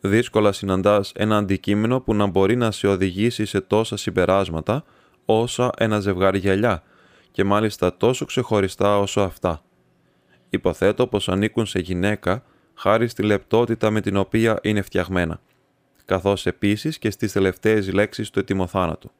[0.00, 4.84] «Δύσκολα συναντάς ένα αντικείμενο που να μπορεί να σε οδηγήσει σε τόσα συμπεράσματα
[5.24, 6.82] όσα ένα ζευγάρι γυαλιά
[7.30, 9.62] και μάλιστα τόσο ξεχωριστά όσο αυτά.
[10.50, 15.40] Υποθέτω πως ανήκουν σε γυναίκα χάρη στη λεπτότητα με την οποία είναι φτιαγμένα,
[16.04, 19.10] καθώς επίσης και στις τελευταίες λέξεις του ετοιμοθάνατου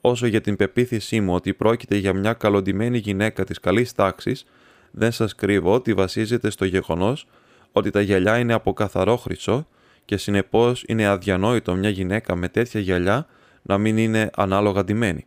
[0.00, 4.44] όσο για την πεποίθησή μου ότι πρόκειται για μια καλοντημένη γυναίκα της καλής τάξης,
[4.90, 7.26] δεν σας κρύβω ότι βασίζεται στο γεγονός
[7.72, 9.66] ότι τα γυαλιά είναι από καθαρό χρυσό
[10.04, 13.26] και συνεπώς είναι αδιανόητο μια γυναίκα με τέτοια γυαλιά
[13.62, 15.26] να μην είναι ανάλογα ντυμένη.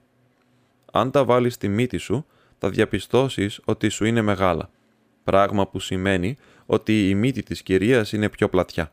[0.91, 2.25] Αν τα βάλεις στη μύτη σου,
[2.57, 4.69] θα διαπιστώσεις ότι σου είναι μεγάλα,
[5.23, 8.91] πράγμα που σημαίνει ότι η μύτη της κυρίας είναι πιο πλατιά.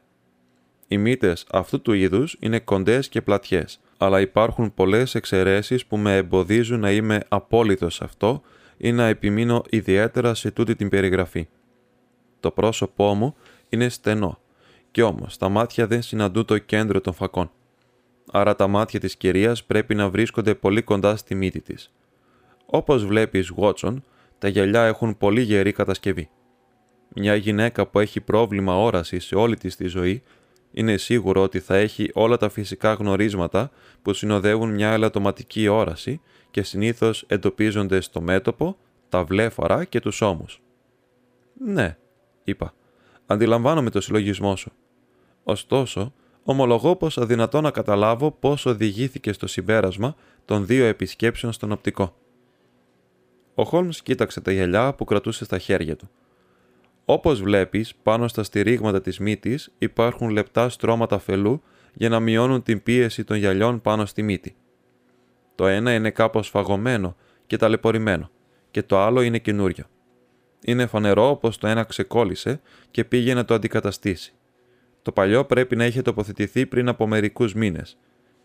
[0.89, 6.17] Οι μύτες αυτού του είδους είναι κοντές και πλατιές, αλλά υπάρχουν πολλές εξαιρέσεις που με
[6.17, 8.43] εμποδίζουν να είμαι απόλυτος σε αυτό
[8.77, 11.49] ή να επιμείνω ιδιαίτερα σε τούτη την περιγραφή.
[12.41, 13.35] Το πρόσωπό μου
[13.69, 14.39] είναι στενό
[14.91, 17.51] και όμως τα μάτια δεν συναντούν το κέντρο των φακών.
[18.33, 21.93] Άρα τα μάτια της κυρίας πρέπει να βρίσκονται πολύ κοντά στη μύτη της.
[22.67, 23.97] Όπως βλέπεις, Watson,
[24.39, 26.29] τα γυαλιά έχουν πολύ γερή κατασκευή.
[27.15, 30.23] Μια γυναίκα που έχει πρόβλημα όρασης σε όλη της τη ζωή
[30.73, 33.71] είναι σίγουρο ότι θα έχει όλα τα φυσικά γνωρίσματα
[34.03, 38.77] που συνοδεύουν μια ελαττωματική όραση και συνήθως εντοπίζονται στο μέτωπο,
[39.09, 40.61] τα βλέφαρα και τους ώμους.
[41.65, 41.97] «Ναι»,
[42.45, 42.75] είπα,
[43.27, 44.73] «αντιλαμβάνομαι το συλλογισμό σου.
[45.45, 52.15] Ωστόσο, ομολογώ πως αδυνατό να καταλάβω πώς οδηγήθηκε στο συμπέρασμα των δύο επισκέψεων στον οπτικό».
[53.55, 56.11] Ο Χόλμς κοίταξε τα γυαλιά που κρατούσε στα χέρια του.
[57.13, 62.83] Όπως βλέπεις, πάνω στα στηρίγματα της μύτης υπάρχουν λεπτά στρώματα φελού για να μειώνουν την
[62.83, 64.57] πίεση των γυαλιών πάνω στη μύτη.
[65.55, 68.31] Το ένα είναι κάπως φαγωμένο και ταλαιπωρημένο
[68.71, 69.85] και το άλλο είναι καινούριο.
[70.65, 74.33] Είναι φανερό πως το ένα ξεκόλλησε και πήγε να το αντικαταστήσει.
[75.03, 77.99] Το παλιό πρέπει να είχε τοποθετηθεί πριν από μερικούς μήνες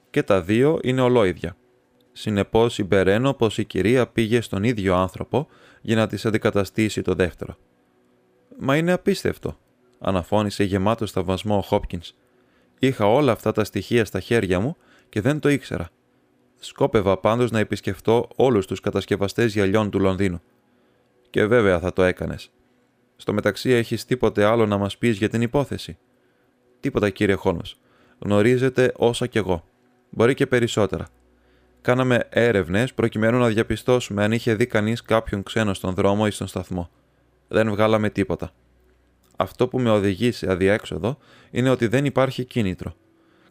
[0.09, 1.57] και τα δύο είναι ολόιδια.
[2.11, 5.47] Συνεπώς συμπεραίνω πως η κυρία πήγε στον ίδιο άνθρωπο
[5.81, 7.57] για να της αντικαταστήσει το δεύτερο.
[8.57, 9.57] Μα είναι απίστευτο,
[9.99, 12.13] αναφώνησε γεμάτος σταυμασμό ο Χόπκινς.
[12.79, 14.77] Είχα όλα αυτά τα στοιχεία στα χέρια μου
[15.09, 15.89] και δεν το ήξερα.
[16.59, 20.41] Σκόπευα πάντως να επισκεφτώ όλους τους κατασκευαστές γυαλιών του Λονδίνου.
[21.29, 22.51] Και βέβαια θα το έκανες.
[23.15, 25.97] Στο μεταξύ έχεις τίποτε άλλο να μας πεις για την υπόθεση;
[26.79, 27.75] Τίποτα κύριε Χόλμς.
[28.19, 29.63] Γνωρίζετε όσα κι εγώ.
[30.09, 31.07] Μπορεί και περισσότερα.
[31.81, 36.47] Κάναμε έρευνες προκειμένου να διαπιστώσουμε αν είχε δει κανείς κάποιον ξένο στον δρόμο ή στον
[36.47, 36.89] σταθμό
[37.47, 38.51] δεν βγάλαμε τίποτα.
[39.35, 41.17] Αυτό που με οδηγεί σε αδιέξοδο
[41.51, 42.95] είναι ότι δεν υπάρχει κίνητρο.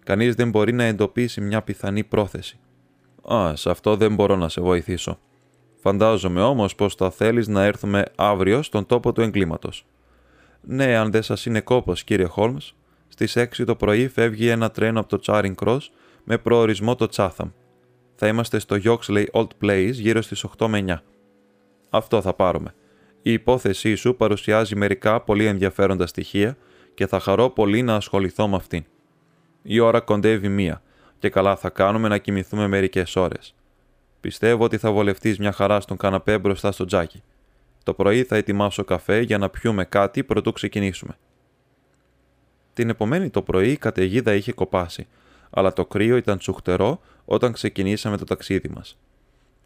[0.05, 2.59] Κανείς δεν μπορεί να εντοπίσει μια πιθανή πρόθεση.
[3.33, 5.19] Α, σε αυτό δεν μπορώ να σε βοηθήσω.
[5.81, 9.87] Φαντάζομαι όμως πως θα θέλεις να έρθουμε αύριο στον τόπο του εγκλήματος.
[10.61, 12.75] Ναι, αν δεν σας είναι κόπος, κύριε Χόλμς,
[13.09, 15.79] στις 6 το πρωί φεύγει ένα τρένο από το Charing Cross
[16.25, 17.51] με προορισμό το Chatham.
[18.15, 20.97] Θα είμαστε στο Yoxley Old Place γύρω στις 8 με 9.
[21.91, 22.75] Αυτό θα πάρουμε.
[23.27, 26.57] Η υπόθεσή σου παρουσιάζει μερικά πολύ ενδιαφέροντα στοιχεία
[26.95, 28.85] και θα χαρώ πολύ να ασχοληθώ με αυτήν.
[29.63, 30.83] Η ώρα κοντεύει μία
[31.19, 33.55] και καλά θα κάνουμε να κοιμηθούμε μερικές ώρες.
[34.21, 37.23] Πιστεύω ότι θα βολευτείς μια χαρά στον καναπέ μπροστά στο τζάκι.
[37.83, 41.17] Το πρωί θα ετοιμάσω καφέ για να πιούμε κάτι προτού ξεκινήσουμε.
[42.73, 45.07] Την επομένη το πρωί η καταιγίδα είχε κοπάσει,
[45.51, 48.99] αλλά το κρύο ήταν τσουχτερό όταν ξεκινήσαμε το ταξίδι μας.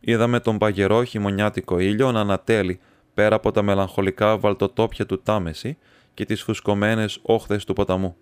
[0.01, 2.81] Είδαμε τον παγερό χειμωνιάτικο ήλιο να ανατέλει
[3.19, 5.79] πέρα από τα μελαγχολικά βαλτοτόπια του Τάμεση
[6.15, 8.17] και τις φουσκωμένες όχθες του ποταμού,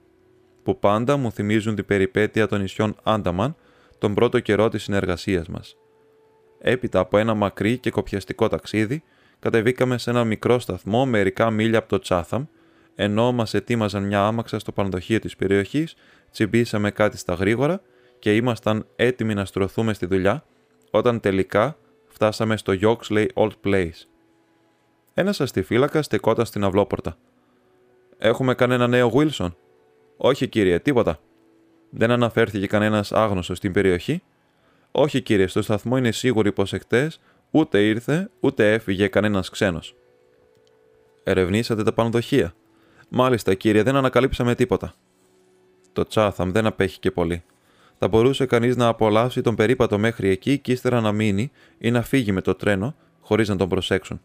[0.62, 3.56] που πάντα μου θυμίζουν την περιπέτεια των νησιών Άνταμαν
[3.98, 5.76] τον πρώτο καιρό της συνεργασίας μας.
[6.59, 9.02] Έπειτα από ένα μακρύ και κοπιαστικό ταξίδι,
[9.38, 12.44] κατεβήκαμε σε ένα μικρό σταθμό μερικά μίλια από το Τσάθαμ,
[12.94, 15.94] ενώ μας ετοίμαζαν μια άμαξα στο πανδοχείο της περιοχής,
[16.30, 17.80] τσιμπήσαμε κάτι στα γρήγορα
[18.18, 20.44] και ήμασταν έτοιμοι να στρωθούμε στη δουλειά,
[20.90, 24.15] όταν τελικά φτάσαμε στο Yoxley Old Place.
[25.18, 27.16] Ένα αστιφύλακα στεκόταν στην αυλόπορτα.
[28.18, 29.52] Έχουμε κανένα νέο Wilson.
[30.16, 31.18] Όχι, κύριε, τίποτα.
[31.90, 34.22] Δεν αναφέρθηκε κανένας άγνωστος στην περιοχή.
[34.92, 39.96] Όχι, κύριε, στο σταθμό είναι σίγουροι πως εχθές ούτε ήρθε ούτε έφυγε κανένας ξένος.
[41.22, 42.55] Ερευνήσατε τα πανδοχεία.
[43.09, 44.94] Μάλιστα, κύριε, δεν ανακαλύψαμε τίποτα.
[45.92, 47.44] Το Τσάθαμ δεν απέχει και πολύ.
[47.98, 52.02] Θα μπορούσε κανείς να απολαύσει τον περίπατο μέχρι εκεί και ύστερα να μείνει ή να
[52.02, 54.20] φύγει με το τρένο χωρίς να τον προσέξουν.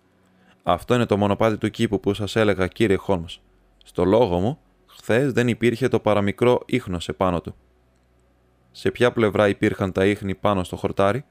[0.64, 3.24] Αυτό είναι το μονοπάτι του κήπου που σας έλεγα, κύριε Χόλμ.
[3.84, 7.56] Στο λόγο μου, χθες δεν υπήρχε το παραμικρό ίχνος επάνω του.
[8.72, 11.26] Σε ποια πλευρά υπήρχαν τα ίχνη πάνω στο χορτάρι,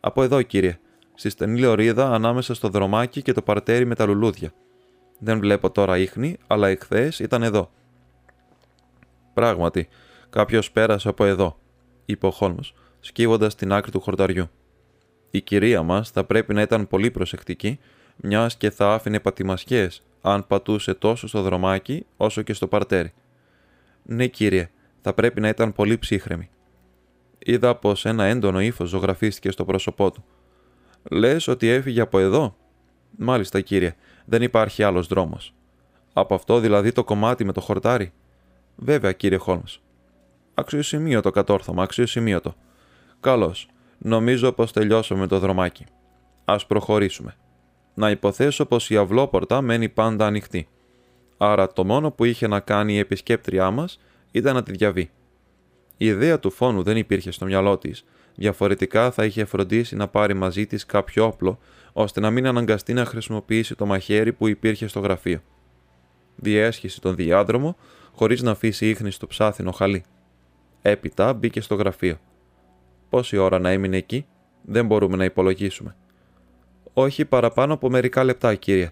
[0.00, 0.78] Από εδώ, κύριε,
[1.14, 4.52] στη στενή λωρίδα ανάμεσα στο δρομάκι και το παρτέρι με τα λουλούδια.
[5.18, 7.70] Δεν βλέπω τώρα ίχνη, αλλά εχθές ήταν εδώ.
[9.34, 9.88] Πράγματι,
[10.30, 11.58] κάποιος πέρασε από εδώ,
[12.04, 12.56] είπε ο Χόλμ,
[13.00, 14.48] σκύβοντας την άκρη του χορταριού.
[15.30, 17.78] Η κυρία μας θα πρέπει να ήταν πολύ προσεκτική,
[18.16, 23.12] μιας και θα άφηνε πατημασιές αν πατούσε τόσο στο δρομάκι όσο και στο παρτέρι.
[24.02, 26.50] Ναι, κύριε, θα πρέπει να ήταν πολύ ψύχρεμη.
[27.38, 30.24] Είδα πως ένα έντονο ύφος ζωγραφίστηκε στο πρόσωπό του.
[31.10, 32.56] Λες ότι έφυγε από εδώ;
[33.18, 35.54] Μάλιστα, κύριε, δεν υπάρχει άλλος δρόμος.
[36.12, 38.12] Από αυτό δηλαδή το κομμάτι με το χορτάρι;
[38.76, 39.80] Βέβαια, κύριε Χόλμς.
[40.54, 42.54] Αξιοσημείωτο κατόρθωμα, αξιοσημείωτο.
[43.20, 43.68] Καλώς.
[43.98, 45.86] Νομίζω πως τελειώσαμε το δρομάκι.
[46.44, 47.36] Α προχωρήσουμε.
[47.98, 50.68] Να υποθέσω πως η αυλόπορτα μένει πάντα ανοιχτή.
[51.36, 55.10] Άρα το μόνο που είχε να κάνει η επισκέπτριά μας ήταν να τη διαβεί.
[55.96, 58.04] Η ιδέα του φόνου δεν υπήρχε στο μυαλό της,
[58.34, 61.58] διαφορετικά θα είχε φροντίσει να πάρει μαζί της κάποιο όπλο,
[61.92, 65.40] ώστε να μην αναγκαστεί να χρησιμοποιήσει το μαχαίρι που υπήρχε στο γραφείο.
[66.36, 67.76] Διέσχισε τον διάδρομο,
[68.12, 70.04] χωρίς να αφήσει ίχνη στο ψάθινο χαλί.
[70.82, 72.18] Έπειτα μπήκε στο γραφείο.
[73.10, 74.26] Πόση ώρα να έμεινε εκεί,
[74.62, 75.96] δεν μπορούμε να υπολογίσουμε.
[76.98, 78.90] Όχι παραπάνω από μερικά λεπτά, κύριε.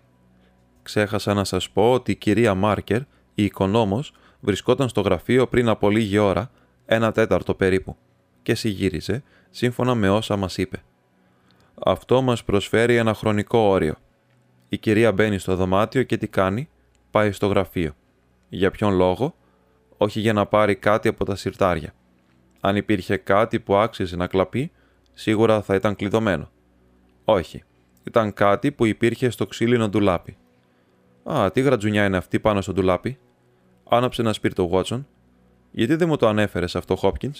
[0.82, 3.00] Ξέχασα να σας πω ότι η κυρία Μάρκερ,
[3.34, 6.50] η οικονόμος, βρισκόταν στο γραφείο πριν από λίγη ώρα,
[6.86, 7.96] ένα τέταρτο περίπου,
[8.42, 10.82] και συγύριζε, σύμφωνα με όσα μας είπε.
[11.84, 13.94] Αυτό μας προσφέρει ένα χρονικό όριο.
[14.68, 16.68] Η κυρία μπαίνει στο δωμάτιο και τι κάνει,
[17.10, 17.92] πάει στο γραφείο.
[18.48, 19.34] Για ποιον λόγο,
[19.96, 21.94] όχι για να πάρει κάτι από τα συρτάρια.
[22.60, 24.72] Αν υπήρχε κάτι που άξιζε να κλαπεί,
[25.12, 26.50] σίγουρα θα ήταν κλειδωμένο.
[27.24, 27.64] Όχι,
[28.04, 30.36] ήταν κάτι που υπήρχε στο ξύλινο ντουλάπι.
[31.24, 33.18] Α, τι γρατζουνιά είναι αυτή πάνω στο ντουλάπι.
[33.88, 35.06] Άναψε ένας σπίρτο Βότσον.
[35.70, 37.32] Γιατί δεν μου το ανέφερες αυτό, Χόπκιν.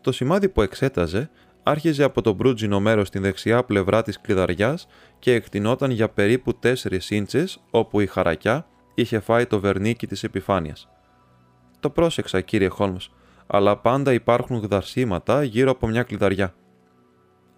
[0.00, 1.30] Το σημάδι που εξέταζε
[1.62, 4.86] άρχιζε από το μπρούτζινο μέρος στην δεξιά πλευρά της κλειδαριάς
[5.18, 6.74] και εκτινόταν για περίπου 4
[7.08, 10.88] ίντσες όπου η χαρακιά είχε φάει το βερνίκι της επιφάνειας.
[11.80, 12.96] Το πρόσεξα, κύριε Χόλμ,
[13.46, 16.54] αλλά πάντα υπάρχουν γδαρσίματα γύρω από μια κλειδαριά.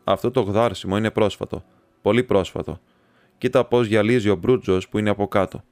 [0.04, 1.64] Αυτό το γδάρσιμο είναι πρόσφατο.
[2.02, 2.80] Πολύ πρόσφατο.
[3.38, 5.64] Κοίτα πώς γυαλίζει ο μπρούτζος που είναι από κάτω.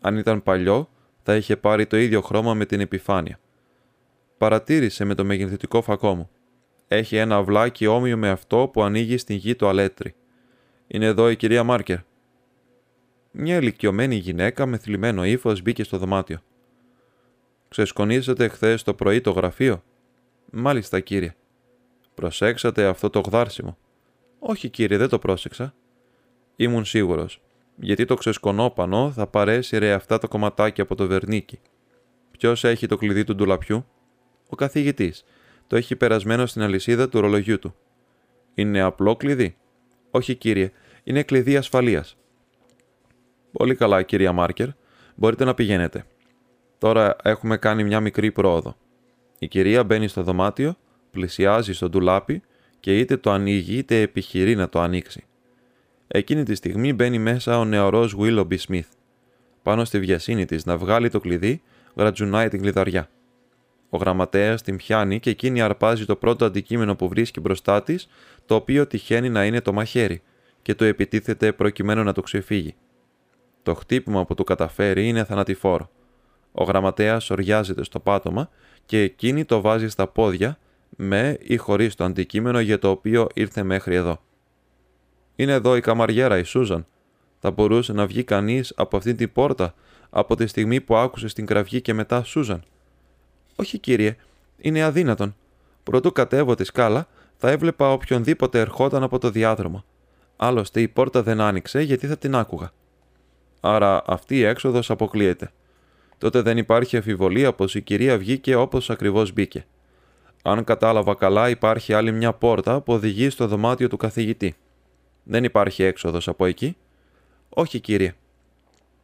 [0.00, 0.88] Αν ήταν παλιό,
[1.22, 3.38] θα είχε πάρει το ίδιο χρώμα με την επιφάνεια.
[4.38, 6.30] Παρατήρησε με το μεγενθητικό φακό μου.
[6.88, 10.14] Έχει ένα αυλάκι όμοιο με αυτό που ανοίγει στην γη το αλέτρι.
[10.86, 11.98] Είναι εδώ η κυρία Μάρκερ.
[13.30, 16.38] Μια ηλικιωμένη γυναίκα με θλιμμένο ύφος μπήκε στο δωμάτιο.
[17.68, 19.82] Ξεσκονίσατε χθες το πρωί το γραφείο;
[20.50, 21.34] Μάλιστα, κύριε.
[22.14, 23.76] Προσέξατε αυτό το γδάρσιμο.
[24.38, 25.74] Όχι, κύριε, δεν το πρόσεξα.
[26.56, 27.40] Ήμουν σίγουρος,
[27.76, 31.60] γιατί το ξεσκονόπανο θα παρέσει ρε αυτά τα κομματάκια από το βερνίκι.
[32.30, 33.86] Ποιος έχει το κλειδί του ντουλαπιού,
[34.48, 35.24] Ο καθηγητής.
[35.66, 37.74] Το έχει περασμένο στην αλυσίδα του ρολογιού του.
[38.54, 39.56] Είναι απλό κλειδί;
[40.10, 40.72] Όχι, κύριε,
[41.04, 42.16] είναι κλειδί ασφαλείας.
[43.52, 44.68] Πολύ καλά, κυρία Μάρκερ.
[45.14, 46.04] Μπορείτε να πηγαίνετε.
[46.78, 48.76] Τώρα έχουμε κάνει μια μικρή πρόοδο.
[49.38, 50.76] Η κυρία μπαίνει στο δωμάτιο,
[51.14, 52.42] πλησιάζει στο ντουλάπι
[52.80, 55.24] και είτε το ανοίγει είτε επιχειρεί να το ανοίξει.
[56.06, 58.88] Εκείνη τη στιγμή μπαίνει μέσα ο νεαρός Willoughby Smith.
[59.62, 61.62] Πάνω στη βιασύνη της να βγάλει το κλειδί,
[61.96, 63.08] γρατζουνάει την κλειδαριά.
[63.88, 68.08] Ο γραμματέας την πιάνει και εκείνη αρπάζει το πρώτο αντικείμενο που βρίσκει μπροστά της,
[68.46, 70.22] το οποίο τυχαίνει να είναι το μαχαίρι,
[70.62, 72.74] και το επιτίθεται προκειμένου να το ξεφύγει.
[73.62, 75.90] Το χτύπημα που του καταφέρει είναι θανατηφόρο.
[76.52, 78.48] Ο γραμματέας οριάζεται στο πάτωμα
[78.86, 80.58] και εκείνη το βάζει στα πόδια
[80.96, 84.20] με ή χωρίς το αντικείμενο για το οποίο ήρθε μέχρι εδώ.
[85.36, 86.86] Είναι εδώ η καμαριέρα, η Σούζαν.
[87.38, 89.74] Θα μπορούσε να βγει κανείς από αυτή την πόρτα
[90.10, 92.62] από τη στιγμή που άκουσε στην κραυγή και μετά Σούζαν.
[93.56, 94.16] Όχι, κύριε,
[94.56, 95.34] είναι αδύνατον.
[95.82, 99.84] Πρωτού κατέβω τη σκάλα, θα έβλεπα οποιονδήποτε ερχόταν από το διάδρομο.
[100.36, 102.72] Άλλωστε η πόρτα δεν άνοιξε γιατί θα την άκουγα.
[103.60, 105.52] Άρα αυτή η έξοδος αποκλείεται.
[106.18, 109.66] Τότε δεν υπάρχει αφιβολία πως η κυρία βγήκε όπως ακριβώς μπήκε.
[110.46, 114.54] Αν κατάλαβα καλά, υπάρχει άλλη μια πόρτα που οδηγεί στο δωμάτιο του καθηγητή.
[115.22, 116.76] Δεν υπάρχει έξοδος από εκεί.
[117.48, 118.14] Όχι, κύριε.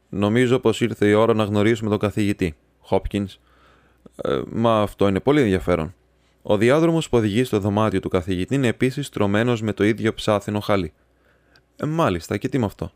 [0.09, 3.29] Νομίζω πως ήρθε η ώρα να γνωρίσουμε τον καθηγητή, Χόπκιν.
[4.17, 5.95] Ε, μα αυτό είναι πολύ ενδιαφέρον.
[6.43, 10.61] Ο διάδρομος που οδηγεί στο δωμάτιο του καθηγητή είναι επίσης τρωμένο με το ίδιο ψάθινο
[10.61, 10.93] χαλί.
[11.77, 12.93] Ε, μάλιστα, και τι με αυτό.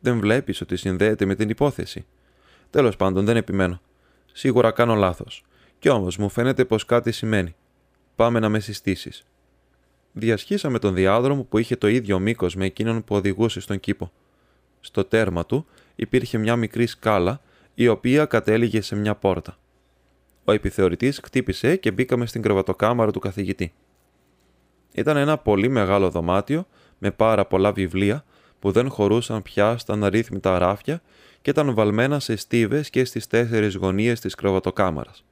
[0.00, 2.06] Δεν βλέπεις ότι συνδέεται με την υπόθεση.
[2.70, 3.80] Τέλος πάντων, δεν επιμένω.
[4.32, 5.44] Σίγουρα κάνω λάθος.
[5.78, 7.54] Κι όμως μου φαίνεται πως κάτι σημαίνει.
[8.16, 9.24] Πάμε να με συστήσεις.
[10.12, 14.12] Διασχίσαμε τον διάδρομο που είχε το ίδιο μήκος με εκείνον που οδηγούσε στον κήπο.
[14.80, 17.40] Στο τέρμα του υπήρχε μια μικρή σκάλα,
[17.74, 19.58] η οποία κατέληγε σε μια πόρτα.
[20.44, 23.72] Ο επιθεωρητής χτύπησε και μπήκαμε στην κρεβατοκάμαρα του καθηγητή.
[24.92, 26.66] Ήταν ένα πολύ μεγάλο δωμάτιο
[26.98, 28.24] με πάρα πολλά βιβλία
[28.58, 31.02] που δεν χωρούσαν πια στα αναρρύθμιτα ράφια
[31.42, 35.24] και ήταν βαλμένα σε στίβες και στις τέσσερις γωνίες της κρεβατοκάμαρας.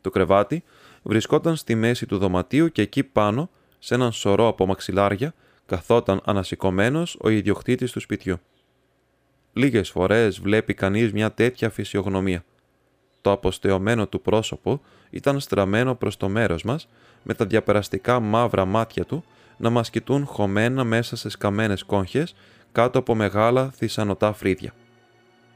[0.00, 0.64] Το κρεβάτι
[1.02, 5.34] βρισκόταν στη μέση του δωματίου και εκεί πάνω, σε έναν σωρό από μαξιλάρια,
[5.66, 8.36] καθόταν ανασηκωμένος ο ιδιοκτήτης του σπιτιού.
[9.52, 12.44] Λίγες φορές βλέπει κανείς μια τέτοια φυσιογνωμία.
[13.20, 14.80] Το αποστεωμένο του πρόσωπο
[15.10, 16.88] ήταν στραμμένο προς το μέρος μας,
[17.22, 19.24] με τα διαπεραστικά μαύρα μάτια του
[19.56, 22.34] να μας κοιτούν χωμένα μέσα σε σκαμμένες κόγχες
[22.72, 24.72] κάτω από μεγάλα θυσανοτά φρύδια.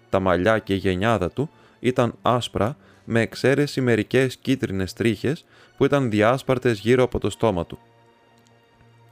[0.08, 1.50] Τα μαλλιά και η γενιάδα του
[1.80, 5.44] ήταν άσπρα με εξαίρεση μερικές κίτρινες τρίχες
[5.76, 7.78] που ήταν διάσπαρτες γύρω από το στόμα του.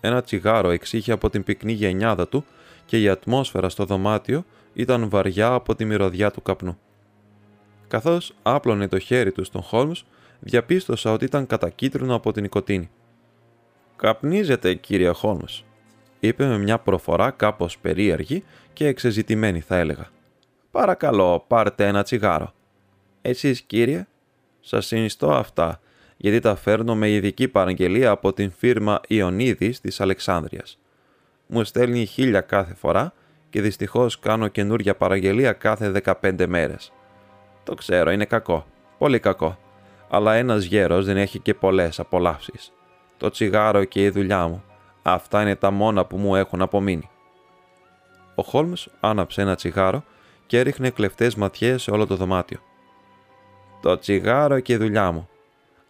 [0.00, 2.44] Ένα τσιγάρο εξήχε από την πυκνή γενιάδα του
[2.86, 6.78] και η ατμόσφαιρα στο δωμάτιο ήταν βαριά από τη μυρωδιά του καπνού.
[7.88, 10.04] Καθώς άπλωνε το χέρι του στον Χόλμς,
[10.40, 12.90] διαπίστωσα ότι ήταν κατακίτρινο από την νοικοτήνη.
[13.96, 15.64] «Καπνίζετε, κύριε Χόλμς»,
[16.20, 20.08] είπε με μια προφορά κάπως περίεργη και εξεζητημένη θα έλεγα.
[20.70, 22.52] «Παρακαλώ, πάρτε ένα τσιγάρο».
[23.22, 24.06] «Εσείς, κύριε»
[24.60, 25.80] «Σας συνιστώ αυτά,
[26.16, 30.78] γιατί τα φέρνω με ειδική παραγγελία από την φύρμα Ιωνίδης της Αλεξάνδρειας.
[31.46, 33.12] Μου στέλνει χίλια κάθε φορά
[33.50, 35.90] και δυστυχώς κάνω καινούρια παραγγελία κάθε
[36.22, 36.92] 15 μέρες.
[37.64, 38.66] Το ξέρω, είναι κακό.
[38.98, 39.58] Πολύ κακό.
[40.10, 42.72] Αλλά ένας γέρος δεν έχει και πολλές απολαύσεις.
[43.16, 44.64] Το τσιγάρο και η δουλειά μου.
[45.02, 47.10] Αυτά είναι τα μόνα που μου έχουν απομείνει.
[48.34, 50.04] Ο Χόλμς άναψε ένα τσιγάρο
[50.46, 52.58] και έριχνε κλεφτές ματιές σε όλο το δωμάτιο.
[53.80, 55.28] «Το τσιγάρο και η δουλειά μου.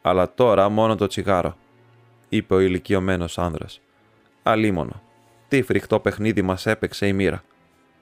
[0.02, 1.56] Αλλά τώρα μόνο το τσιγάρο»,
[2.28, 3.80] είπε ο ηλικιωμένος άνδρας.
[4.42, 5.02] «Αλίμονο.
[5.48, 7.42] Τι φρικτό παιχνίδι μας έπαιξε η μοίρα.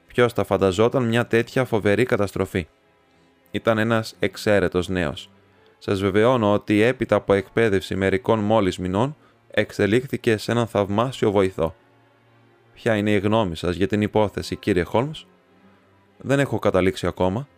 [0.06, 2.66] Ποιος θα φανταζόταν μια τέτοια φοβερή καταστροφή.
[3.50, 5.30] Ήταν ένας εξαίρετος νέος.
[5.78, 9.16] Σας βεβαιώνω ότι έπειτα από εκπαίδευση μερικών μόλις μηνών
[9.50, 11.74] εξελίχθηκε σε έναν θαυμάσιο βοηθό.
[12.74, 15.26] Ποια είναι η γνώμη σας για την υπόθεση, κύριε Χόλμς;
[16.18, 17.48] Δεν έχω καταλήξει ακόμα.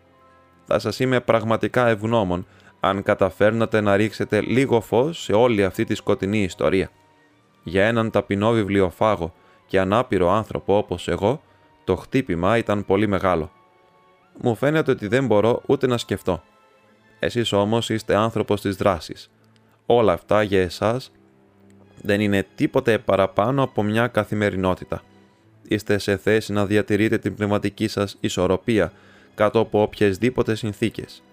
[0.71, 2.45] Θα σας είμαι πραγματικά ευγνώμων
[2.79, 6.89] αν καταφέρνατε να ρίξετε λίγο φως σε όλη αυτή τη σκοτεινή ιστορία.
[7.63, 9.33] Για έναν ταπεινό βιβλιοφάγο
[9.67, 11.41] και ανάπηρο άνθρωπο όπως εγώ,
[11.83, 13.51] το χτύπημα ήταν πολύ μεγάλο.
[14.41, 16.43] Μου φαίνεται ότι δεν μπορώ ούτε να σκεφτώ.
[17.19, 19.31] Εσείς όμως είστε άνθρωπος της δράσης.
[19.85, 21.11] Όλα αυτά για εσάς
[22.01, 25.01] δεν είναι τίποτε παραπάνω από μια καθημερινότητα.
[25.67, 28.91] Είστε σε θέση να διατηρείτε την πνευματική σας ισορροπία
[29.41, 31.23] κάτω από οποιασδήποτε συνθήκες.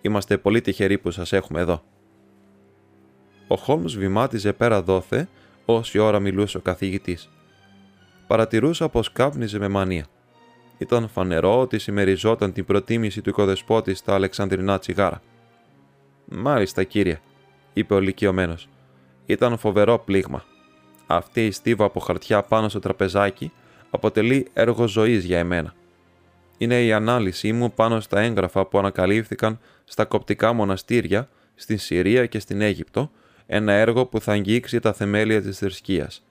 [0.00, 1.82] Είμαστε πολύ τυχεροί που σας έχουμε εδώ.
[3.48, 5.28] Ο Χόλμς βημάτιζε πέρα δόθε
[5.64, 7.28] όση ώρα μιλούσε ο καθηγητής.
[8.26, 10.06] Παρατηρούσα πως κάπνιζε με μανία.
[10.78, 15.22] Ήταν φανερό ότι συμμεριζόταν την προτίμηση του οικοδεσπότη στα Αλεξανδρινά τσιγάρα.
[16.24, 17.20] Μάλιστα, κύριε,
[17.72, 18.54] είπε ο λυκειωμένο.
[19.26, 20.44] Ήταν φοβερό πλήγμα.
[21.06, 23.52] Αυτή η στίβα από χαρτιά πάνω στο τραπεζάκι
[23.90, 25.74] αποτελεί έργο ζωής για εμένα.
[26.58, 32.38] Είναι η ανάλυση μου πάνω στα έγγραφα που ανακαλύφθηκαν στα κοπτικά μοναστήρια στην Συρία και
[32.38, 33.10] στην Αίγυπτο,
[33.46, 36.24] ένα έργο που θα αγγίξει τα θεμέλια της θρησκείας.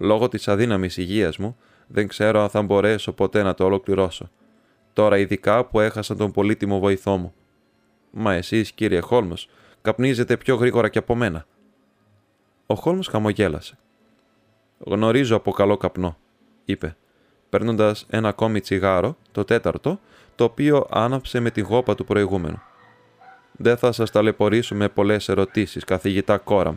[0.00, 4.30] Λόγω της αδύναμης υγείας μου, δεν ξέρω αν θα μπορέσω ποτέ να το ολοκληρώσω.
[4.92, 7.34] Τώρα ειδικά που έχασα τον πολύτιμο βοηθό μου.
[8.10, 9.48] Μα εσείς, κύριε Χόλμος,
[9.82, 11.46] καπνίζετε πιο γρήγορα και από μένα.
[12.66, 13.78] Ο Χόλμος χαμογέλασε.
[14.78, 16.16] Γνωρίζω από καλό καπνό,
[16.64, 16.96] είπε,
[17.50, 20.00] παίρνοντας ένα ακόμη τσιγάρο, το τέταρτο,
[20.34, 22.62] το οποίο άναψε με τη γόπα του προηγούμενου.
[23.52, 26.76] Δεν θα σας ταλαιπωρήσω με πολλές ερωτήσεις, καθηγητά Κόραμ,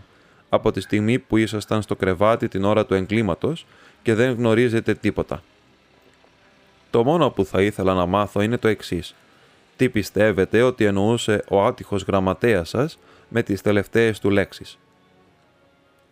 [0.50, 3.66] από τη στιγμή που ήσασταν στο κρεβάτι την ώρα του εγκλήματος
[4.02, 5.44] και δεν γνωρίζετε τίποτα.
[6.90, 9.16] Το μόνο που θα ήθελα να μάθω είναι το εξής.
[9.76, 13.00] Τι πιστεύετε ότι εννοούσε ο άτυχος γραμματέας σας
[13.30, 14.78] με τις τελευταίες του λέξεις;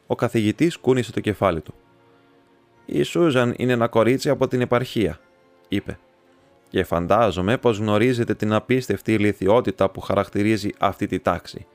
[0.07, 1.73] Ο καθηγητής κούνησε το κεφάλι του.
[2.91, 5.19] «Η Σούζαν είναι ένα κορίτσι από την επαρχία»,
[5.67, 5.99] είπε.
[6.69, 11.65] «Και φαντάζομαι πως γνωρίζετε την απίστευτη ηλικιότητα που χαρακτηρίζει αυτή τη τάξη.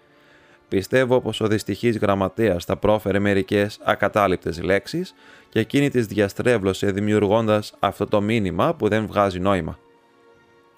[0.69, 5.15] Πιστεύω πως ο δυστυχής γραμματέας θα πρόφερε μερικές ακατάληπτες λέξεις
[5.49, 9.79] και εκείνη τις διαστρέβλωσε δημιουργώντας αυτό το μήνυμα που δεν βγάζει νόημα.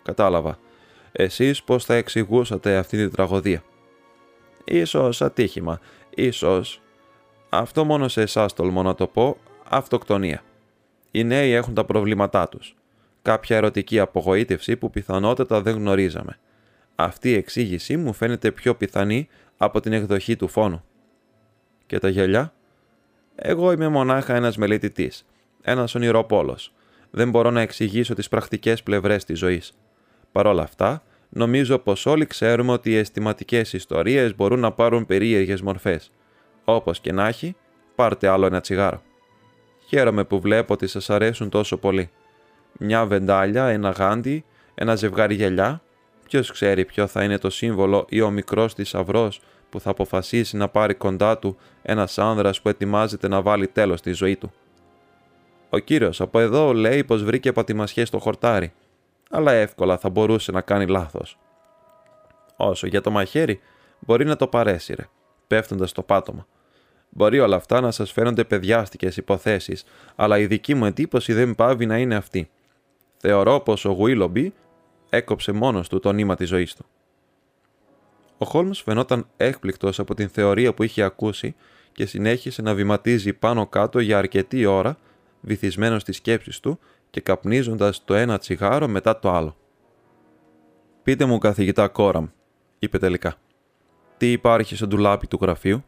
[0.03, 0.59] Κατάλαβα.
[1.13, 3.63] Εσείς πώς θα εξηγούσατε αυτή τη τραγωδία;
[4.65, 5.81] Ίσως ατύχημα.
[6.11, 6.81] Ίσως...
[7.49, 9.37] Αυτό μόνο σε εσάς τολμώ να το πω,
[9.69, 10.43] αυτοκτονία.
[11.11, 12.77] Οι νέοι έχουν τα προβλήματά τους.
[13.23, 16.39] Κάποια ερωτική απογοήτευση που πιθανότατα δεν γνωρίζαμε.
[16.95, 20.85] Αυτή η εξήγηση μου φαίνεται πιο πιθανή από την εκδοχή του φόνου.
[21.87, 22.53] Και τα γελιά.
[23.35, 25.27] Εγώ είμαι μονάχα ένας μελετητής,
[25.63, 26.73] ένας ονειροπόλος.
[27.11, 29.73] Δεν μπορώ να εξηγήσω τις πρακτικές πλευρές της ζωής.
[30.33, 35.63] Παρ' όλα αυτά, νομίζω πως όλοι ξέρουμε ότι οι αισθηματικές ιστορίες μπορούν να πάρουν περίεργες
[35.63, 36.11] μορφές.
[36.65, 37.57] Όπως και να έχει,
[37.95, 39.03] πάρτε άλλο ένα τσιγάρο.
[39.87, 42.11] Χαίρομαι που βλέπω ότι σας αρέσουν τόσο πολύ.
[42.79, 45.83] Μια βεντάλια, ένα γάντι, ένα ζευγάρι γελιά.
[46.29, 50.69] Ποιος ξέρει ποιο θα είναι το σύμβολο ή ο μικρός θησαυρός που θα αποφασίσει να
[50.69, 54.53] πάρει κοντά του ένας άνδρας που ετοιμάζεται να βάλει τέλος στη ζωή του.
[55.71, 58.73] Ο κύριος από εδώ λέει πως βρήκε πατημασιές στο χορτάρι,
[59.31, 61.39] αλλά εύκολα θα μπορούσε να κάνει λάθος.
[62.57, 63.61] Όσο για το μαχαίρι,
[63.99, 65.09] μπορεί να το παρέσυρε,
[65.47, 66.47] πέφτοντας στο πάτωμα.
[67.17, 69.85] Μπορεί όλα αυτά να σας φαίνονται παιδιάστικες υποθέσεις,
[70.17, 72.51] αλλά η δική μου εντύπωση δεν πάβει να είναι αυτή.
[73.17, 74.55] Θεωρώ πως ο Γουίλομπι
[75.11, 76.85] έκοψε μόνος του το νήμα της ζωής του.
[78.39, 81.55] Ο Χόλμς φαινόταν έκπληκτος από την θεωρία που είχε ακούσει
[81.93, 84.97] και συνέχισε να βηματίζει πάνω κάτω για αρκετή ώρα,
[85.41, 86.79] βυθισμένος στις σκέψεις του
[87.11, 89.57] και καπνίζοντας το ένα τσιγάρο μετά το άλλο.
[91.03, 92.27] «Πείτε μου, καθηγητά Κόραμ»,
[92.79, 93.35] είπε τελικά.
[94.17, 95.85] «Τι υπάρχει στο ντουλάπι του γραφείου»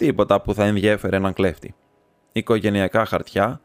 [0.00, 1.74] Τίποτα που θα ενδιέφερε έναν κλέφτη.
[2.32, 3.60] Οικογενειακά χαρτιά,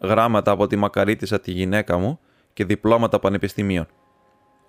[0.00, 2.18] γράμματα από τη μακαρίτησα τη γυναίκα μου
[2.52, 3.86] και διπλώματα πανεπιστημίων.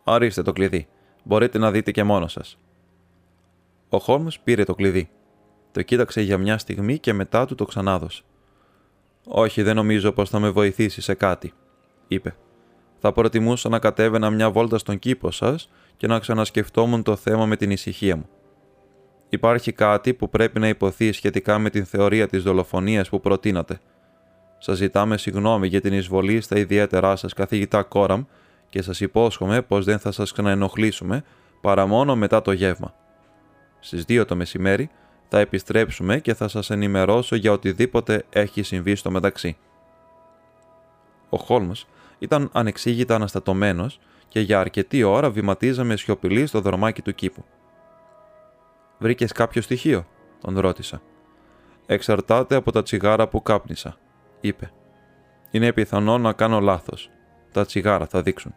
[0.04, 0.88] Ορίστε το κλειδί.
[1.24, 2.58] Μπορείτε να δείτε και μόνος σας.
[3.90, 5.10] Ο Χόλμς πήρε το κλειδί.
[5.72, 8.24] Το κοίταξε για μια στιγμή και μετά του το ξανάδωσε.
[9.26, 11.54] «Όχι, δεν νομίζω πως θα με βοηθήσει σε κάτι»,
[12.08, 12.36] είπε.
[13.00, 17.56] «Θα προτιμούσα να κατέβαινα μια βόλτα στον κήπο σας και να ξανασκεφτόμουν το θέμα με
[17.56, 18.30] την ησυχία μου.
[19.34, 23.80] Υπάρχει κάτι που πρέπει να υποθεί σχετικά με την θεωρία της δολοφονίας που προτείνατε.
[24.58, 28.24] Σας ζητάμε συγγνώμη για την εισβολή στα ιδιαίτερά σας καθηγητά Κόραμ
[28.70, 31.24] και σας υπόσχομαι πως δεν θα σας ξαναενοχλήσουμε
[31.62, 32.94] παρά μόνο μετά το γεύμα.
[33.80, 34.90] Στις 2 το μεσημέρι
[35.30, 39.58] θα επιστρέψουμε και θα σας ενημερώσω για οτιδήποτε έχει συμβεί στο μεταξύ.
[41.30, 41.88] Ο Χόλμος
[42.20, 47.46] ήταν ανεξήγητα αναστατωμένος και για αρκετή ώρα βηματίζαμε σιωπηλοί στο δρομάκι του κήπου.
[49.02, 50.06] Βρήκες κάποιο στοιχείο,
[50.42, 51.02] τον ρώτησα.
[51.86, 53.98] Εξαρτάται από τα τσιγάρα που κάπνισα,
[54.42, 54.72] είπε.
[55.52, 57.10] Είναι πιθανό να κάνω λάθος.
[57.52, 58.56] Τα τσιγάρα θα δείξουν.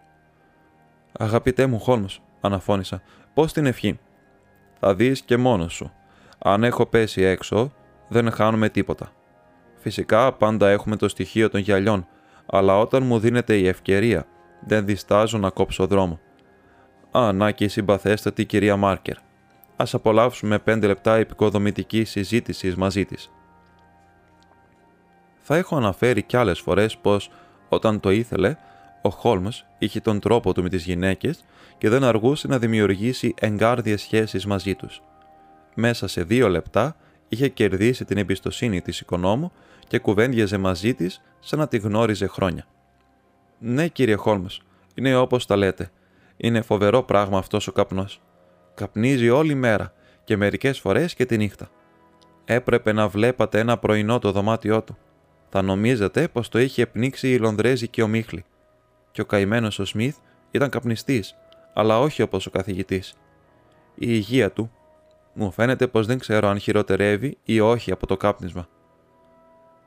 [1.13, 2.07] Αγαπητέ μου Χόλμο,
[2.41, 3.03] αναφώνησα,
[3.35, 3.99] πώς την ευχή;
[4.81, 5.93] Θα δεις και μόνος σου.
[6.39, 7.73] Αν έχω πέσει έξω,
[8.09, 9.13] δεν χάνουμε τίποτα.
[9.75, 12.07] Φυσικά πάντα έχουμε το στοιχείο των γυαλιών,
[12.47, 14.27] αλλά όταν μου δίνεται η ευκαιρία,
[14.67, 16.21] δεν διστάζω να κόψω δρόμο.
[17.11, 19.17] Α, να και η συμπαθέστατη κυρία Μάρκερ
[19.77, 23.31] ας απολαύσουμε πέντε λεπτά επικοδομητική συζήτηση μαζί της.
[25.39, 27.31] Θα έχω αναφέρει κι άλλες φορές πως,
[27.69, 28.57] όταν το ήθελε,
[29.03, 31.45] ο Χόλμς είχε τον τρόπο του με τις γυναίκες
[31.79, 35.03] και δεν αργούσε να δημιουργήσει εγκάρδιες σχέσεις μαζί τους.
[35.75, 36.97] Μέσα σε δύο λεπτά
[37.29, 39.53] είχε κερδίσει την εμπιστοσύνη της οικονόμου
[39.89, 42.67] και κουβέντιαζε μαζί της σαν να τη γνώριζε χρόνια.
[43.59, 44.61] «Ναι, κύριε Χόλμς,
[44.95, 45.91] είναι όπως τα λέτε.
[46.37, 48.21] Είναι φοβερό πράγμα αυτός ο καπνός.
[48.75, 49.93] Καπνίζει όλη μέρα
[50.25, 51.71] και μερικές φορές και τη νύχτα.
[52.45, 54.97] Έπρεπε να βλέπατε ένα πρωινό το δωμάτιό του.
[55.49, 58.45] Θα νομίζετε πως το είχε πνίξει η Λονδρέζικη ομίχλη.
[59.11, 60.17] Και ο καημένος ο Σμιθ
[60.51, 61.35] ήταν καπνιστής,
[61.73, 63.15] αλλά όχι όπως ο καθηγητής.
[63.95, 64.71] Η υγεία του
[65.33, 68.69] μου φαίνεται πως δεν ξέρω αν χειροτερεύει ή όχι από το κάπνισμα.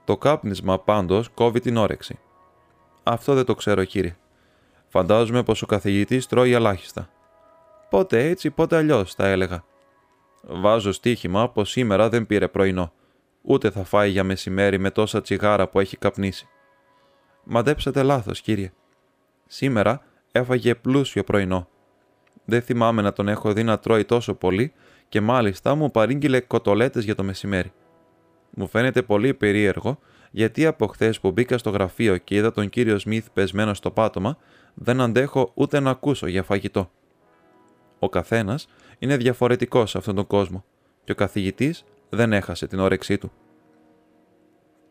[0.04, 2.20] Το κάπνισμα πάντως κόβει την όρεξη.
[3.04, 4.16] Αυτό δεν το ξέρω κύριε.
[4.88, 7.10] Φαντάζομαι πως ο καθηγητής τρώει ελάχιστα.
[7.90, 9.64] Πότε έτσι, πότε αλλιώς, θα έλεγα.
[10.42, 12.94] Βάζω στοίχημα πως σήμερα δεν πήρε πρωινό.
[13.42, 16.48] Ούτε θα φάει για μεσημέρι με τόσα τσιγάρα που έχει καπνίσει.
[17.44, 18.72] Μαντέψατε λάθος, κύριε.
[19.48, 21.68] Σήμερα έφαγε πλούσιο πρωινό.
[22.46, 24.74] Δεν θυμάμαι να τον έχω δει να τρώει τόσο πολύ
[25.10, 27.72] και μάλιστα μου παρήγγειλε κοτολέτες για το μεσημέρι.
[28.50, 30.00] Μου φαίνεται πολύ περίεργο
[30.32, 34.38] γιατί από χθες που μπήκα στο γραφείο και είδα τον κύριο Σμιθ πεσμένο στο πάτωμα,
[34.74, 36.92] δεν αντέχω ούτε να ακούσω για φαγητό.
[38.00, 38.68] Ο καθένας
[39.00, 40.66] είναι διαφορετικός σε αυτόν τον κόσμο
[41.04, 43.32] και ο καθηγητής δεν έχασε την όρεξή του.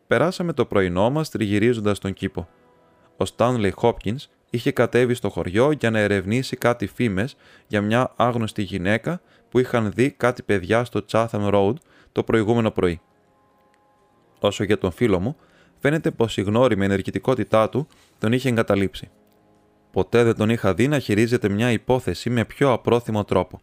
[0.07, 2.49] Περάσαμε το πρωινό μας τριγυρίζοντας τον κήπο.
[3.17, 7.37] Ο Στάνλεϊ Χόπκινς είχε κατέβει στο χωριό για να ερευνήσει κάτι φήμες
[7.67, 11.75] για μια άγνωστη γυναίκα που είχαν δει κάτι παιδιά στο Chatham Road
[12.13, 13.01] το προηγούμενο πρωί.
[14.41, 15.37] Όσο για τον φίλο μου,
[15.79, 17.87] φαίνεται πως η γνώριμη ενεργητικότητά του
[18.19, 19.11] τον είχε εγκαταλείψει.
[19.97, 23.61] Ποτέ δεν τον είχα δει να χειρίζεται μια υπόθεση με πιο απρόθυμο τρόπο.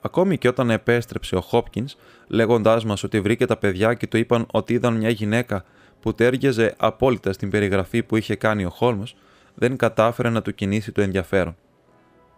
[0.00, 1.96] Ακόμη και όταν επέστρεψε ο Χόπκινς,
[2.26, 5.64] λέγοντάς μας ότι βρήκε τα παιδιά και του είπαν ότι είδαν μια γυναίκα
[6.00, 9.16] που τέριαζε απόλυτα στην περιγραφή που είχε κάνει ο Χόλμος,
[9.54, 11.56] δεν κατάφερε να του κινήσει το ενδιαφέρον.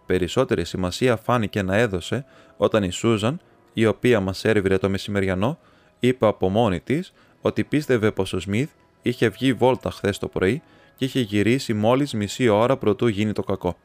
[0.05, 2.25] Περισσότερη σημασία φάνηκε να έδωσε
[2.57, 3.39] όταν η Σούζαν,
[3.73, 5.59] η οποία μας έρευνε το μεσημεριανό,
[5.99, 8.69] είπε από μόνη της ότι πίστευε πως ο Σμιθ
[9.01, 10.61] είχε βγει βόλτα χθες το πρωί
[10.95, 13.77] και είχε γυρίσει μόλις μισή ώρα προτού γίνει το κακό.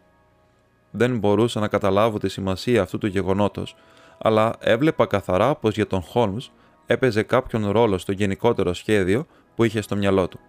[0.90, 3.76] Δεν μπορούσα να καταλάβω τη σημασία αυτού του γεγονότος,
[4.18, 6.36] αλλά έβλεπα καθαρά πως για τον Χόλμ
[6.86, 10.40] έπαιζε κάποιον ρόλο στο γενικότερο σχέδιο που είχε στο μυαλό του.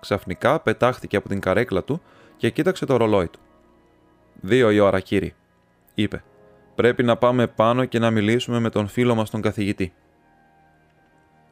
[0.00, 2.02] Ξαφνικά πετάχτηκε από την καρέκλα του
[2.36, 3.40] και κοίταξε το ρολόι του.
[4.40, 5.34] Δύο η ώρα, κύριε,
[5.94, 6.24] είπε.
[6.74, 9.92] Πρέπει να πάμε πάνω και να μιλήσουμε με τον φίλο μας τον καθηγητή.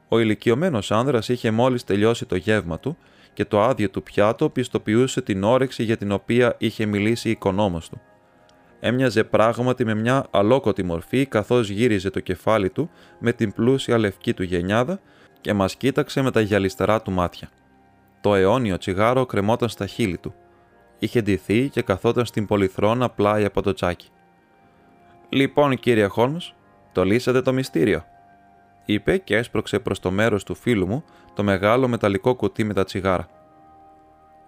[0.09, 2.97] Ο ηλικιωμένος άνδρας είχε μόλις τελειώσει το γεύμα του
[3.39, 7.89] και το άδειο του πιάτο πιστοποιούσε την όρεξη για την οποία είχε μιλήσει η οικονόμος
[7.89, 8.01] του.
[8.81, 14.35] Έμοιαζε πράγματι με μια αλόκοτη μορφή καθώς γύριζε το κεφάλι του με την πλούσια λευκή
[14.35, 15.01] του γενιάδα
[15.41, 17.49] και μας κοίταξε με τα γυαλιστερά του μάτια.
[18.21, 20.35] Το αιώνιο τσιγάρο κρεμόταν στα χείλη του.
[20.99, 24.09] Είχε ντυθεί και καθόταν στην πολυθρόνα πλάι από το τσάκι.
[25.29, 26.55] «Λοιπόν, κύριε Χόλμς,
[26.93, 28.05] το λύσατε το μυστήριο»,
[28.93, 31.05] είπε και έσπρωξε προς το μέρος του φίλου μου
[31.39, 33.29] το μεγάλο μεταλλικό κουτί με τα τσιγάρα.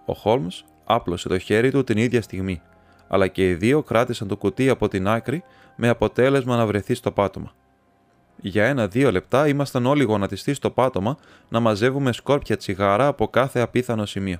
[0.05, 2.61] Ο Χόλμς άπλωσε το χέρι του την ίδια στιγμή,
[3.07, 5.43] αλλά και οι δύο κράτησαν το κουτί από την άκρη
[5.75, 7.51] με αποτέλεσμα να βρεθεί στο πάτωμα.
[8.35, 11.17] Για ένα-δύο λεπτά ήμασταν όλοι γονατιστοί στο πάτωμα
[11.49, 14.37] να μαζεύουμε σκόρπια τσιγάρα από κάθε απίθανο σημείο.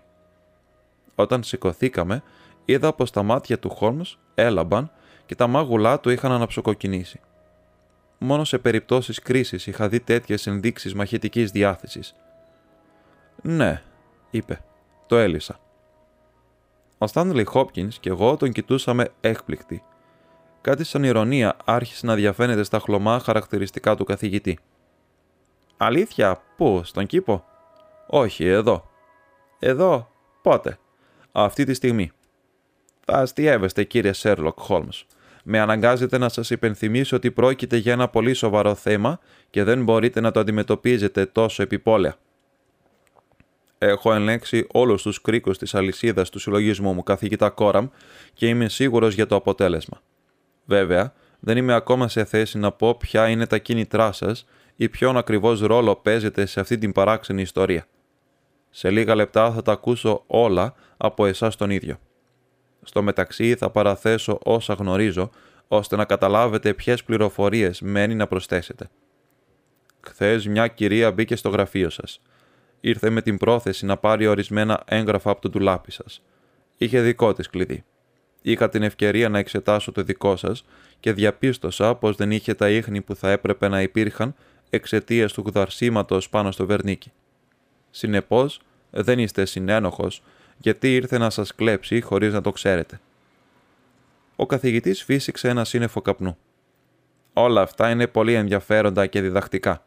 [1.16, 2.24] Όταν σηκωθήκαμε,
[2.66, 4.92] είδα πως τα μάτια του Χόλμς έλαμπαν
[5.26, 7.20] και τα μάγουλά του είχαν αναψοκοκκινήσει.
[8.18, 12.16] Μόνο σε περιπτώσεις κρίσης είχα δει τέτοιες ενδείξεις μαχητικής διάθεσης.
[13.42, 13.82] «Ναι»,
[14.30, 14.64] είπε.
[15.08, 15.60] «Το έλυσα».
[16.98, 19.84] Ο Στάνλι Χόπκινς και εγώ τον κοιτούσαμε έκπληκτοι.
[20.62, 24.60] Κάτι σαν ηρωνία άρχισε να διαφαίνεται στα χλωμά χαρακτηριστικά του καθηγητή.
[25.78, 27.46] «Αλήθεια, πού, στον κήπο»
[28.08, 28.90] «Όχι, εδώ».
[29.60, 30.12] «Εδώ,
[30.42, 30.78] πότε»
[31.32, 32.12] «Αυτή τη στιγμή».
[33.06, 35.06] «Θα αστείευεστε κύριε Σέρλοκ Χόλμς»,
[35.44, 39.20] με αναγκάζεται να σας υπενθυμίσω ότι πρόκειται για ένα πολύ σοβαρό θέμα
[39.50, 42.16] και δεν μπορείτε να το αντιμετωπίζετε τόσο επιπόλαια.
[43.84, 47.88] Έχω ελέγξει όλους τους κρίκους της αλυσίδας του συλλογισμού μου, καθηγητά Κόραμ,
[48.34, 50.02] και είμαι σίγουρος για το αποτέλεσμα.
[50.66, 55.18] Βέβαια, δεν είμαι ακόμα σε θέση να πω ποια είναι τα κίνητρά σας ή ποιον
[55.18, 57.86] ακριβώς ρόλο παίζετε σε αυτή την παράξενη ιστορία.
[58.70, 62.00] Σε λίγα λεπτά θα τα ακούσω όλα από εσάς τον ίδιο.
[62.84, 65.30] Στο μεταξύ θα παραθέσω όσα γνωρίζω,
[65.68, 68.90] ώστε να καταλάβετε ποιες πληροφορίες μένει να προσθέσετε.
[70.02, 72.22] Χθες μια κυρία μπήκε στο γραφείο σας.
[72.82, 76.22] Ήρθε με την πρόθεση να πάρει ορισμένα έγγραφα από το ντουλάπι σας.
[76.78, 77.84] Είχε δικό της κλειδί.
[78.42, 80.66] Είχα την ευκαιρία να εξετάσω το δικό σας
[81.00, 84.36] και διαπίστωσα πως δεν είχε τα ίχνη που θα έπρεπε να υπήρχαν
[84.70, 87.12] εξαιτίας του γδαρσίματος πάνω στο βερνίκι.
[87.90, 90.24] Συνεπώς, δεν είστε συνένοχος
[90.58, 93.00] γιατί ήρθε να σας κλέψει χωρίς να το ξέρετε.
[94.36, 96.38] Ο καθηγητής φύσηξε ένα σύννεφο καπνού.
[97.34, 99.86] «Όλα αυτά είναι πολύ ενδιαφέροντα και διδακτικά»,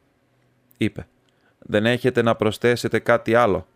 [0.76, 1.07] είπε.
[1.66, 3.66] «Δεν έχετε να προσθέσετε κάτι άλλο.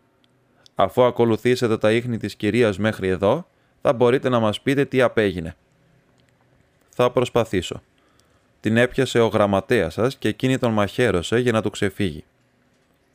[0.75, 3.47] Αφού ακολουθήσετε τα ίχνη της κυρίας μέχρι εδώ,
[3.81, 5.55] θα μπορείτε να μας πείτε τι απέγινε».
[6.89, 7.81] «Θα προσπαθήσω».
[8.61, 12.23] Την έπιασε ο γραμματέας σας και εκείνη τον μαχαίρωσε για να του ξεφύγει.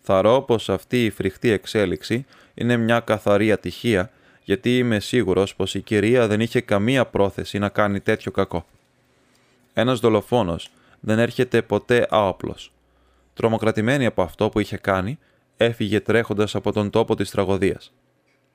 [0.01, 4.11] Θαρώ πως αυτή η φρικτή εξέλιξη είναι μια καθαρή ατυχία,
[4.45, 8.67] γιατί είμαι σίγουρος πως η κυρία δεν είχε καμία πρόθεση να κάνει τέτοιο κακό.
[9.75, 10.71] Ένας δολοφόνος
[11.01, 12.73] δεν έρχεται ποτέ άοπλος.
[13.35, 15.19] Τρομοκρατημένη από αυτό που είχε κάνει,
[15.57, 17.93] έφυγε τρέχοντας από τον τόπο της τραγωδίας.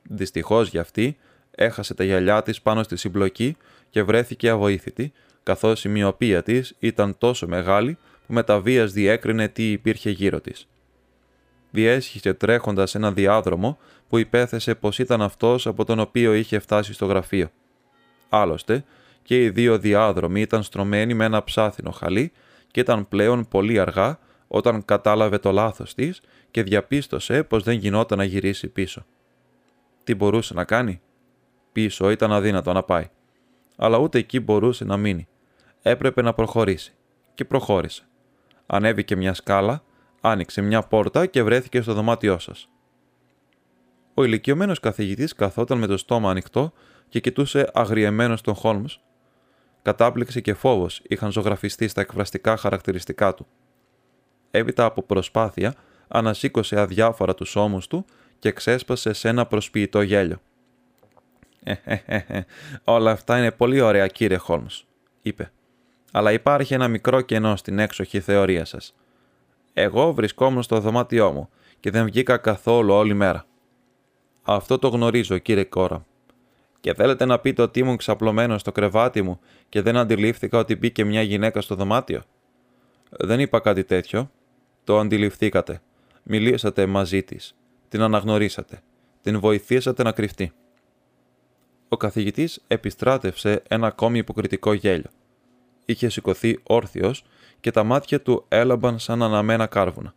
[0.03, 1.17] Δυστυχώς για αυτή,
[1.51, 3.57] έχασε τα γυαλιά της πάνω στη συμπλοκή
[3.89, 5.11] και βρέθηκε αβοήθητη,
[5.43, 10.41] καθώς η μοιοπία της ήταν τόσο μεγάλη που με τα βίας διέκρινε τι υπήρχε γύρω
[10.41, 10.67] της
[11.71, 13.77] διέσχισε τρέχοντας ένα διάδρομο
[14.09, 17.49] που υπέθεσε πως ήταν αυτός από τον οποίο είχε φτάσει στο γραφείο.
[18.29, 18.83] Άλλωστε,
[19.23, 22.31] και οι δύο διάδρομοι ήταν στρωμένοι με ένα ψάθινο χαλί
[22.71, 24.19] και ήταν πλέον πολύ αργά
[24.51, 26.21] όταν κατάλαβε το λάθος της
[26.51, 29.05] και διαπίστωσε πως δεν γινόταν να γυρίσει πίσω.
[30.03, 31.01] Τι μπορούσε να κάνει;
[31.71, 33.09] Πίσω ήταν αδύνατο να πάει.
[33.75, 35.27] Αλλά ούτε εκεί μπορούσε να μείνει.
[35.81, 36.93] Έπρεπε να προχωρήσει.
[37.33, 38.03] Και προχώρησε.
[38.65, 39.83] Ανέβηκε μια σκάλα
[40.21, 42.69] Άνοιξε μια πόρτα και βρέθηκε στο δωμάτιό σας.
[44.13, 46.73] Ο ηλικιωμένος καθηγητής καθόταν με το στόμα ανοιχτό
[47.09, 48.99] και κοιτούσε αγριεμένος τον Χόλμς.
[49.81, 53.47] Κατάπληξη και φόβος είχαν ζωγραφιστεί στα εκφραστικά χαρακτηριστικά του.
[54.51, 55.75] Έπειτα από προσπάθεια,
[56.07, 58.05] ανασήκωσε αδιάφορα τους ώμους του
[58.39, 60.41] και ξέσπασε σε ένα προσποιητό γέλιο.
[62.83, 64.85] Όλα αυτά είναι πολύ ωραία, κύριε Χόλμς,
[65.21, 65.51] είπε.
[66.11, 68.95] Αλλά υπάρχει ένα μικρό κενό στην έξοχη θεωρία σας.
[69.73, 73.45] Εγώ βρισκόμουν στο δωμάτιό μου και δεν βγήκα καθόλου όλη μέρα.
[74.43, 76.05] Αυτό το γνωρίζω, κύριε Κόρα.
[76.79, 79.39] Και θέλετε να πείτε ότι ήμουν ξαπλωμένο στο κρεβάτι μου
[79.69, 82.21] και δεν αντιλήφθηκα ότι μπήκε μια γυναίκα στο δωμάτιο.
[83.09, 84.31] Δεν είπα κάτι τέτοιο.
[84.83, 85.81] Το αντιληφθήκατε.
[86.23, 87.55] Μιλήσατε μαζί της.
[87.89, 88.81] Την αναγνωρίσατε.
[89.21, 90.51] Την βοηθήσατε να κρυφτεί.
[91.89, 95.09] Ο καθηγητής επιστράτευσε ένα ακόμη υποκριτικό γέλιο.
[95.85, 97.25] Είχε σηκωθεί όρθιος
[97.59, 100.13] και τα μάτια του έλαμπαν σαν αναμένα κάρβουνα.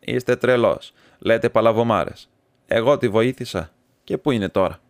[0.00, 0.92] Είστε τρελός.
[1.18, 2.30] Λέτε παλαβομάρες.
[2.66, 3.70] Εγώ τη βοήθησα.
[4.04, 4.80] Και πού είναι τώρα;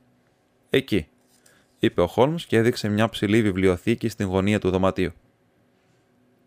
[0.70, 1.08] Εκεί,
[1.78, 5.12] είπε ο Χόλμς και έδειξε μια ψηλή βιβλιοθήκη στην γωνία του δωματίου.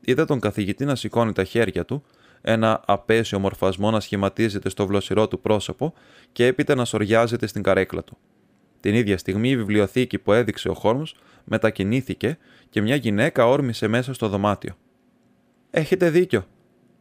[0.01, 2.03] Είδα τον καθηγητή να σηκώνει τα χέρια του,
[2.41, 5.93] ένα απέσιο μορφασμό να σχηματίζεται στο βλοσιρό του πρόσωπο
[6.31, 8.17] και έπειτα να σοριάζεται στην καρέκλα του.
[8.79, 12.37] Την ίδια στιγμή η βιβλιοθήκη που έδειξε ο Χόλμς μετακινήθηκε
[12.69, 14.77] και μια γυναίκα όρμησε μέσα στο δωμάτιο.
[15.71, 16.45] Έχετε δίκιο,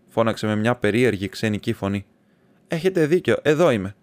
[0.09, 2.07] φώναξε με μια περίεργη ξενική φωνή.
[2.69, 3.95] Έχετε δίκιο, εδώ είμαι.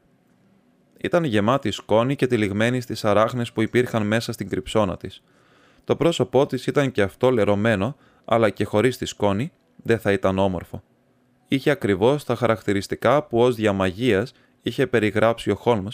[1.02, 5.24] Ήταν γεμάτη σκόνη και τυλιγμένη στις αράχνες που υπήρχαν μέσα στην κρυψώνα της.
[5.84, 10.40] Το πρόσωπό της ήταν και αυτό λερωμένο, αλλά και χωρίς τη σκόνη δεν θα ήταν
[10.40, 10.84] όμορφο.
[11.48, 15.86] Είχε ακριβώς τα χαρακτηριστικά που ως διαμαγείας είχε περιγράψει ο Χόλμ,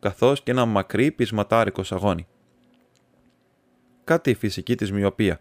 [0.00, 2.26] καθώς και ένα μακρύ πεισματάρικο σαγόνι.
[4.04, 5.40] Κάτι η φυσική της μοιοπία,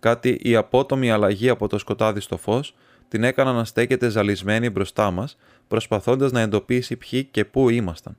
[0.00, 2.74] κάτι η απότομη αλλαγή από το σκοτάδι στο φως,
[3.08, 5.36] την έκανα να στέκεται ζαλισμένη μπροστά μας,
[5.68, 8.16] προσπαθώντας να εντοπίσει ποιοι και πού ήμασταν.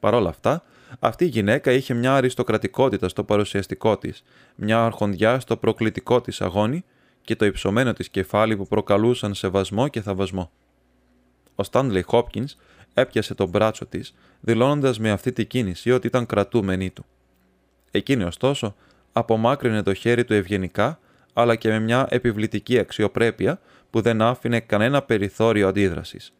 [0.00, 0.62] Παρ' όλα αυτά,
[0.98, 4.22] αυτή η γυναίκα είχε μια αριστοκρατικότητα στο παρουσιαστικό της,
[4.54, 6.84] μια αρχοντιά στο προκλητικό της αγώνι
[7.24, 10.50] και το υψωμένο της κεφάλι που προκαλούσαν σεβασμό και θαυμασμό.
[11.54, 12.56] Ο Στάντλεϊ Χόπκινς
[12.94, 17.04] έπιασε τον μπράτσο της, δηλώνοντας με αυτή τη κίνηση ότι ήταν κρατούμενη του.
[17.90, 18.74] Εκείνη, ωστόσο,
[19.12, 20.98] απομάκρυνε το χέρι του ευγενικά,
[21.32, 23.60] αλλά και με μια επιβλητική αξιοπρέπεια
[23.90, 26.32] που δεν άφηνε κανένα περιθώριο αντίδρασης.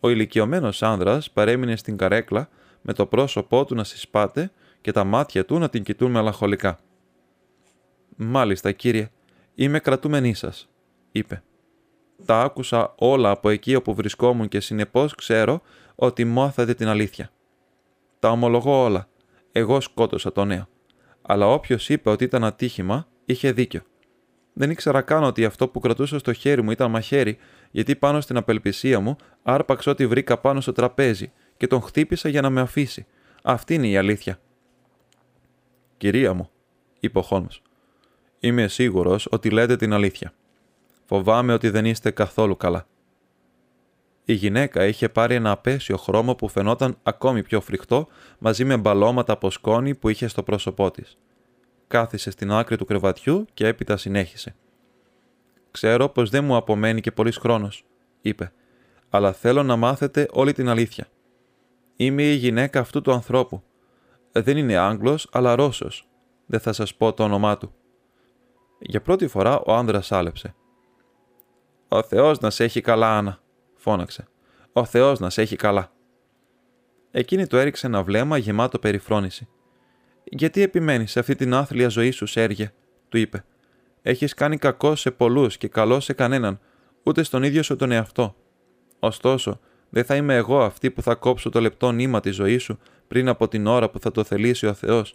[0.00, 2.48] Ο ηλικιωμένος άνδρας παρέμεινε στην καρέκλα
[2.82, 6.78] με το πρόσωπό του να συσπάται και τα μάτια του να την κοιτούν μελαγχολικά.
[8.16, 9.10] «Μάλιστα, κύριε,
[9.60, 10.68] είμαι κρατούμενή σας,
[11.12, 11.42] είπε.
[12.24, 15.60] «Τα άκουσα όλα από εκεί όπου βρισκόμουν και συνεπώς ξέρω
[15.94, 17.30] ότι μάθατε την αλήθεια.
[18.18, 19.08] Τα ομολογώ όλα.
[19.52, 20.68] Εγώ σκότωσα το νέο.
[21.22, 23.82] Αλλά όποιος είπε ότι ήταν ατύχημα, είχε δίκιο.
[24.52, 27.38] Δεν ήξερα καν ότι αυτό που κρατούσα στο χέρι μου ήταν μαχαίρι,
[27.70, 32.40] γιατί πάνω στην απελπισία μου άρπαξα ό,τι βρήκα πάνω στο τραπέζι και τον χτύπησα για
[32.40, 33.06] να με αφήσει.
[33.42, 34.40] Αυτή είναι η αλήθεια.
[35.96, 36.50] Κυρία μου,
[37.00, 37.62] είπε ο Χόλμς,
[38.40, 40.32] είμαι σίγουρος ότι λέτε την αλήθεια.
[41.04, 42.86] Φοβάμαι ότι δεν είστε καθόλου καλά.
[44.24, 48.08] Η γυναίκα είχε πάρει ένα απέσιο χρώμα που φαινόταν ακόμη πιο φρικτό
[48.38, 51.18] μαζί με μπαλώματα από σκόνη που είχε στο πρόσωπό της
[51.88, 54.54] κάθισε στην άκρη του κρεβατιού και έπειτα συνέχισε.
[55.70, 57.84] Ξέρω πως δεν μου απομένει και πολύς χρόνος,
[58.20, 58.52] είπε,
[59.10, 61.06] αλλά θέλω να μάθετε όλη την αλήθεια.
[61.96, 63.62] Είμαι η γυναίκα αυτού του ανθρώπου.
[64.32, 66.08] Δεν είναι Άγγλος, αλλά Ρώσος.
[66.46, 67.74] Δεν θα σας πω το όνομά του.
[68.78, 70.54] Για πρώτη φορά ο άνδρας άλεψε.
[71.88, 73.40] «Ο Θεός να σε έχει καλά, Άννα»,
[73.74, 74.28] φώναξε.
[74.72, 75.92] «Ο Θεός να σε έχει καλά».
[77.10, 79.48] Εκείνη του έριξε ένα βλέμμα γεμάτο περιφρόνηση.
[80.24, 82.72] Γιατί επιμένεις σε αυτή την άθλια ζωή σου, Σέργε,
[83.08, 83.44] του είπε.
[84.02, 86.60] Έχεις κάνει κακό σε πολλούς και καλό σε κανέναν,
[87.02, 88.36] ούτε στον ίδιο σου τον εαυτό.
[88.98, 89.60] Ωστόσο,
[89.90, 93.28] δεν θα είμαι εγώ αυτή που θα κόψω το λεπτό νήμα της ζωής σου πριν
[93.28, 95.14] από την ώρα που θα το θελήσει ο Θεός.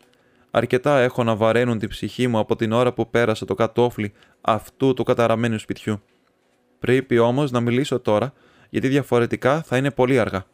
[0.56, 4.94] Αρκετά έχω να βαραίνουν την ψυχή μου από την ώρα που πέρασα το κατόφλι αυτού
[4.94, 6.02] του καταραμένου σπιτιού.
[6.80, 8.34] Πρέπει όμως να μιλήσω τώρα,
[8.70, 10.46] γιατί διαφορετικά θα είναι πολύ αργά.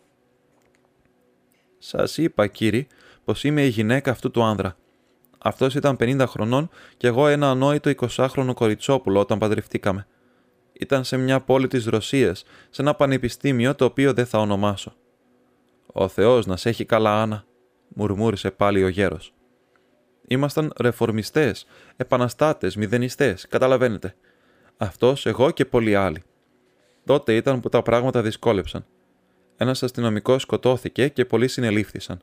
[1.78, 2.88] Σας είπα, κύριε,
[3.24, 4.76] πως είμαι η γυναίκα αυτού του άνδρα.
[5.38, 10.08] Αυτός ήταν 50 χρονών και εγώ ένα ανόητο 20χρονο κοριτσόπουλο όταν παντρευτήκαμε.
[10.74, 14.94] Ήταν σε μια πόλη της Ρωσίας, σε ένα πανεπιστήμιο το οποίο δεν θα ονομάσω.
[15.86, 17.46] Ο Θεός να σε έχει καλά, Άννα,
[17.88, 19.34] μουρμούρισε πάλι ο γέρος.
[20.32, 21.66] Ήμασταν ρεφορμιστές,
[21.98, 24.16] επαναστάτες, μηδενιστές, καταλαβαίνετε.
[24.78, 26.24] Αυτός, εγώ και πολλοί άλλοι.
[27.06, 28.86] Τότε ήταν που τα πράγματα δυσκόλεψαν.
[29.58, 32.22] Ένας αστυνομικός σκοτώθηκε και πολλοί συνελήφθησαν.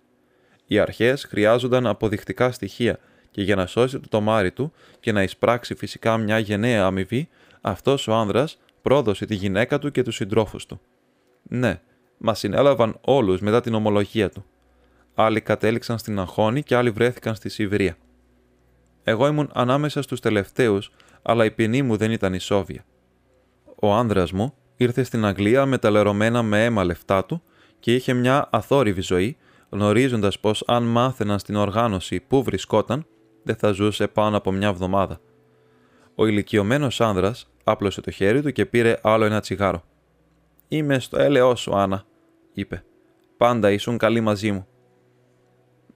[0.67, 2.99] Οι αρχές χρειάζονταν αποδεικτικά στοιχεία
[3.31, 7.29] και για να σώσει το τομάρι του και να εισπράξει φυσικά μια γενναία αμοιβή,
[7.61, 10.81] αυτός ο άνδρας πρόδωσε τη γυναίκα του και τους συντρόφους του.
[11.43, 11.81] Ναι,
[12.19, 14.45] μας συνέλαβαν όλους μετά την ομολογία του.
[15.19, 17.97] Άλλοι κατέληξαν στην Αχώνη και άλλοι βρέθηκαν στη Σιβηρία.
[19.03, 20.93] Εγώ ήμουν ανάμεσα στους τελευταίους,
[21.23, 22.85] αλλά η ποινή μου δεν ήταν ισόβια.
[23.81, 27.43] Ο άνδρας μου ήρθε στην Αγγλία με τα λερωμένα με αίμα λεφτά του
[27.81, 29.37] και είχε μια αθόρυβη ζωή
[29.69, 33.07] γνωρίζοντας πως αν μάθαιναν στην οργάνωση πού βρισκόταν,
[33.43, 35.21] δεν θα ζούσε πάνω από μια εβδομάδα.
[36.15, 39.83] Ο ηλικιωμένος άνδρας άπλωσε το χέρι του και πήρε άλλο ένα τσιγάρο.
[40.69, 42.05] Είμαι στο έλεό σου, Άννα,
[42.53, 42.85] είπε.
[43.37, 44.67] Πάντα ήσουν καλή μαζί μου.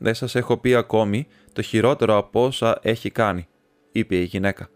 [0.03, 3.49] Δεν σας έχω πει ακόμη το χειρότερο από όσα έχει κάνει,
[3.93, 4.69] είπε η γυναίκα.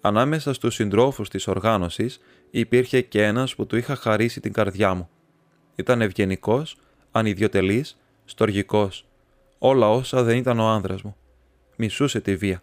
[0.00, 2.20] Ανάμεσα στους συντρόφους της οργάνωσης
[2.50, 5.08] υπήρχε και ένας που του είχα χαρίσει την καρδιά μου.
[5.74, 6.76] Ήταν ευγενικός,
[7.10, 9.04] ανιδιοτελής, στοργικός.
[9.58, 11.16] Όλα όσα δεν ήταν ο άνδρας μου.
[11.76, 12.62] Μισούσε τη βία.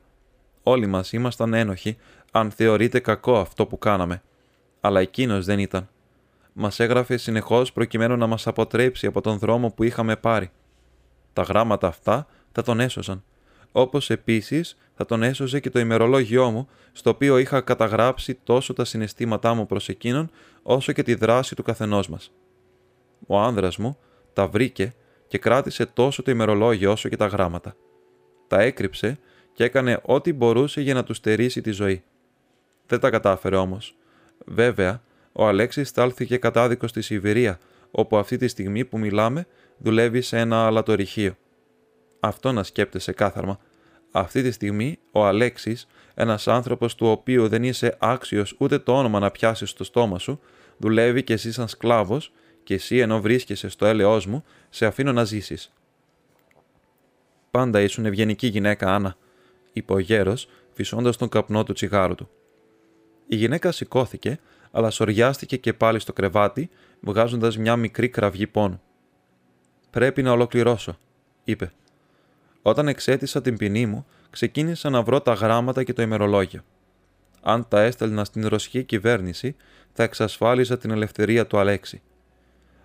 [0.63, 1.97] Όλοι μας ήμασταν ένοχοι,
[2.31, 4.21] αν θεωρείται κακό αυτό που κάναμε.
[4.81, 5.89] Αλλά εκείνος δεν ήταν.
[6.53, 10.51] Μας έγραφε συνεχώς προκειμένου να μας αποτρέψει από τον δρόμο που είχαμε πάρει.
[11.37, 13.23] Τα γράμματα αυτά θα τον έσωζαν.
[13.71, 18.85] Όπως επίσης θα τον έσωζε και το ημερολόγιό μου, στο οποίο είχα καταγράψει τόσο τα
[18.85, 20.29] συναισθήματά μου προς εκείνον,
[20.63, 22.31] όσο και τη δράση του καθενός μας.
[23.27, 23.97] Ο άνδρας μου
[24.33, 24.95] τα βρήκε
[25.27, 27.75] και κράτησε τόσο το ημερολόγιο όσο και τα γράμματα.
[28.47, 29.19] Τα έκρυψε
[29.53, 32.03] και έκανε ό,τι μπορούσε για να τους στερήσει τη ζωή.
[32.87, 33.95] Δεν τα κατάφερε όμως.
[34.45, 37.59] Βέβαια, ο Αλέξης στάλθηκε κατάδικος στη Σιβηρία,
[37.91, 39.45] όπου αυτή τη στιγμή που μιλάμε
[39.77, 41.35] δουλεύει σε ένα αλατορυχείο.
[42.19, 43.59] Αυτό να σκέπτεσαι κάθαρμα.
[44.11, 49.19] Αυτή τη στιγμή ο Αλέξης, ένας άνθρωπος του οποίου δεν είσαι άξιος ούτε το όνομα
[49.19, 50.39] να πιάσεις στο στόμα σου,
[50.77, 52.31] δουλεύει και εσύ σαν σκλάβος
[52.63, 55.73] και εσύ ενώ βρίσκεσαι στο έλεος μου, σε αφήνω να ζήσεις.
[57.51, 59.15] Πάντα ήσουν ευγενική γυναίκα, Άννα,
[59.73, 62.29] είπε ο γέρος, φυσώντας τον καπνό του τσιγάρου του.
[63.27, 64.39] Η γυναίκα σηκώθηκε,
[64.71, 66.69] αλλά σοριάστηκε και πάλι στο κρεβάτι,
[66.99, 68.81] βγάζοντας μια μικρή κραυγή πόνου.
[69.97, 70.97] «Πρέπει να ολοκληρώσω»,
[71.43, 71.71] είπε.
[72.61, 76.61] Όταν εξέτησα την ποινή μου, ξεκίνησα να βρω τα γράμματα και το ημερολόγιο.
[77.41, 79.55] Αν τα έστελνα στην ρωσική κυβέρνηση,
[79.93, 82.01] θα εξασφάλιζα την ελευθερία του Αλέξη.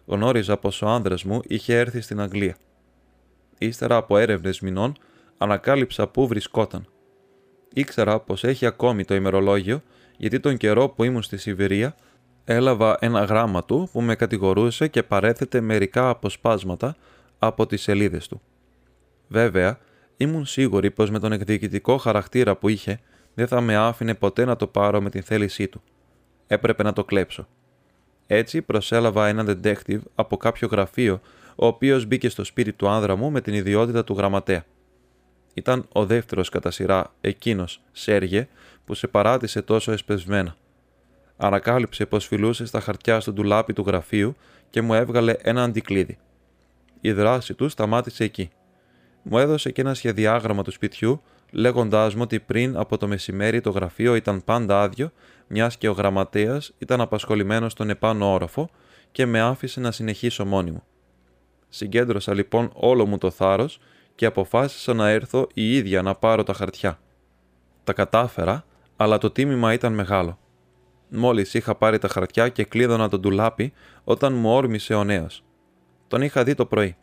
[0.06, 2.56] Γνώριζα πως ο άνδρας μου είχε έρθει στην Αγγλία.
[3.58, 4.96] Ύστερα από έρευνες μηνών,
[5.38, 6.86] ανακάλυψα πού βρισκόταν.
[7.72, 9.82] Ήξερα πως έχει ακόμη το ημερολόγιο,
[10.16, 11.94] γιατί τον καιρό που ήμουν στη Σιβηρία,
[12.44, 16.96] έλαβα ένα γράμμα του που με κατηγορούσε και παρέθετε μερικά αποσπάσματα
[17.38, 18.40] από τις σελίδες του.
[19.28, 19.78] Βέβαια,
[20.16, 23.00] ήμουν σίγουρη πως με τον εκδικητικό χαρακτήρα που είχε,
[23.34, 25.82] δεν θα με άφηνε ποτέ να το πάρω με την θέλησή του.
[26.46, 27.46] Έπρεπε να το κλέψω.
[28.26, 31.20] Έτσι προσέλαβα έναν detective από κάποιο γραφείο,
[31.56, 34.64] ο οποίος μπήκε στο σπίτι του άνδρα μου με την ιδιότητα του γραμματέα.
[35.54, 38.48] Ήταν ο δεύτερος κατά σειρά, εκείνος, Σέργε,
[38.84, 40.56] που σε παράτησε τόσο εσπεσμένα.
[41.44, 44.36] Ανακάλυψε πως φιλούσε στα χαρτιά στο ντουλάπι του γραφείου
[44.70, 46.18] και μου έβγαλε ένα αντικλείδι.
[47.00, 48.50] Η δράση του σταμάτησε εκεί.
[49.22, 53.70] Μου έδωσε και ένα σχεδιάγραμμα του σπιτιού, λέγοντάς μου ότι πριν από το μεσημέρι το
[53.70, 55.12] γραφείο ήταν πάντα άδειο,
[55.46, 58.70] μιας και ο γραμματέας ήταν απασχολημένος στον επάνω όροφο
[59.12, 60.82] και με άφησε να συνεχίσω μόνη μου.
[61.68, 63.80] Συγκέντρωσα λοιπόν όλο μου το θάρρος
[64.14, 66.98] και αποφάσισα να έρθω η ίδια να πάρω τα χαρτιά.
[67.84, 68.64] Τα κατάφερα,
[68.96, 70.36] αλλά το τίμημα ήταν μεγάλο.
[71.14, 73.72] Μόλις είχα πάρει τα χαρτιά και κλείδωνα τον τουλάπι
[74.04, 75.26] όταν μου όρμησε ο νέο.
[76.08, 76.96] Τον είχα δει το πρωί.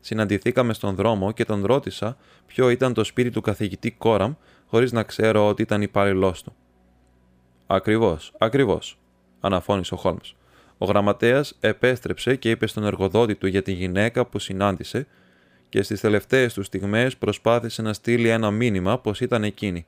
[0.00, 4.34] Συναντηθήκαμε στον δρόμο και τον ρώτησα ποιο ήταν το σπίτι του καθηγητή Κόραμ,
[4.66, 6.54] χωρίς να ξέρω ότι ήταν υπάλληλός του.
[7.66, 8.98] Ακριβώς, ακριβώς,
[9.40, 10.34] αναφώνησε ο Χόλμς.
[10.78, 15.06] Ο γραμματέας επέστρεψε και είπε στον εργοδότη του για τη γυναίκα που συνάντησε
[15.68, 19.86] και στις τελευταίες του στιγμές προσπάθησε να στείλει ένα μήνυμα πως ήταν εκείνη.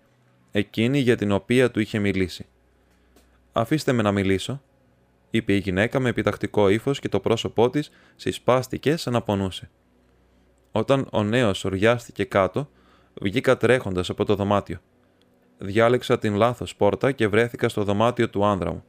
[0.51, 2.47] Εκείνη για την οποία του είχε μιλήσει.
[3.59, 4.63] Αφήστε με να μιλήσω,
[5.31, 9.71] είπε η γυναίκα με επιτακτικό ύφος και το πρόσωπό της συσπάστηκε σαν να πονούσε.
[10.73, 12.69] Όταν ο νέος οριάστηκε κάτω,
[13.21, 14.79] βγήκα τρέχοντας από το δωμάτιο.
[15.59, 18.85] Διάλεξα την λάθος πόρτα και βρέθηκα στο δωμάτιο του άνδρα μου.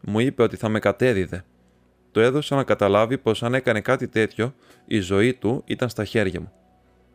[0.00, 1.44] Μου είπε ότι θα με κατέδιδε.
[2.10, 4.54] Το έδωσα να καταλάβει πως αν έκανε κάτι τέτοιο,
[4.86, 6.52] η ζωή του ήταν στα χέρια μου.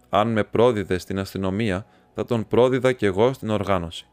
[0.10, 4.06] Αν με πρόδιδε στην αστυνομία, θα τον πρόδιδα κι εγώ στην οργάνωση.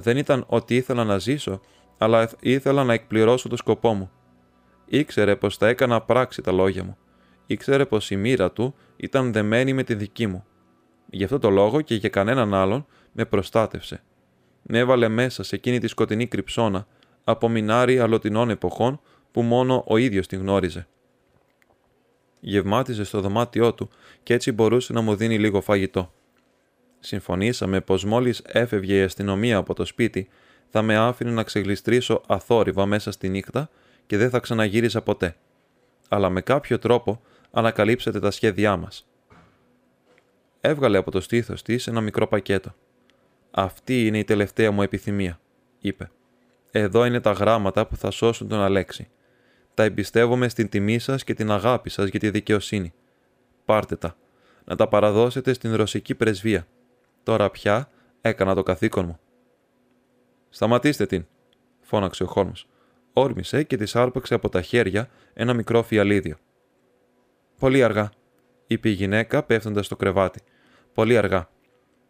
[0.00, 1.60] Δεν ήταν ότι ήθελα να ζήσω,
[1.98, 4.10] αλλά ήθελα να εκπληρώσω το σκοπό μου.
[4.86, 6.96] Ήξερε πως θα έκανα πράξη τα λόγια μου
[7.46, 10.44] ήξερε πως η μοίρα του ήταν δεμένη με τη δική μου.
[11.10, 14.02] Γι' αυτό το λόγο και για κανέναν άλλον με προστάτευσε.
[14.62, 16.86] Με έβαλε μέσα σε εκείνη τη σκοτεινή κρυψώνα
[17.24, 19.00] από μινάρι αλωτινών εποχών
[19.32, 20.86] που μόνο ο ίδιος την γνώριζε.
[22.40, 23.88] Γευμάτιζε στο δωμάτιό του
[24.22, 26.12] και έτσι μπορούσε να μου δίνει λίγο φαγητό.
[27.06, 30.28] Συμφωνήσαμε πως μόλις έφευγε η αστυνομία από το σπίτι
[30.70, 33.70] θα με άφηνε να ξεγλιστρήσω αθόρυβα μέσα στη νύχτα
[34.06, 35.36] και δεν θα ξαναγύριζα ποτέ.
[36.08, 39.08] Αλλά με κάποιο τρόπο ανακαλύψετε τα σχέδιά μας.
[40.60, 42.74] Έβγαλε από το στήθος της ένα μικρό πακέτο.
[43.50, 45.40] «Αυτή είναι η τελευταία μου επιθυμία»,
[45.78, 46.10] είπε.
[46.70, 49.08] «Εδώ είναι τα γράμματα που θα σώσουν τον Αλέξη.
[49.74, 52.92] Τα εμπιστεύομαι στην τιμή σας και την αγάπη σας για τη δικαιοσύνη.
[53.64, 54.16] Πάρτε τα.
[54.64, 56.66] Να τα παραδώσετε στην ρωσική πρεσβεία.
[57.24, 57.88] Τώρα πια
[58.20, 59.18] έκανα το καθήκον μου».
[60.48, 61.26] «Σταματήστε την»,
[61.84, 62.66] φώναξε ο Χόλμς.
[63.12, 66.36] Όρμησε και της άρπαξε από τα χέρια ένα μικρό φιαλίδιο.
[67.58, 68.10] Πολύ αργά,
[68.66, 70.40] είπε η γυναίκα πέφτοντας στο κρεβάτι.
[70.94, 71.48] Πολύ αργά.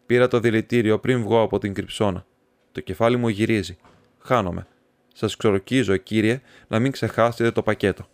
[0.07, 2.27] Πήρα το δηλητήριο πριν βγω από την κρυψώνα.
[2.73, 3.77] Το κεφάλι μου γυρίζει.
[4.19, 4.67] Χάνομαι.
[5.15, 8.07] Σας ξορκίζω, κύριε, να μην ξεχάσετε το πακέτο.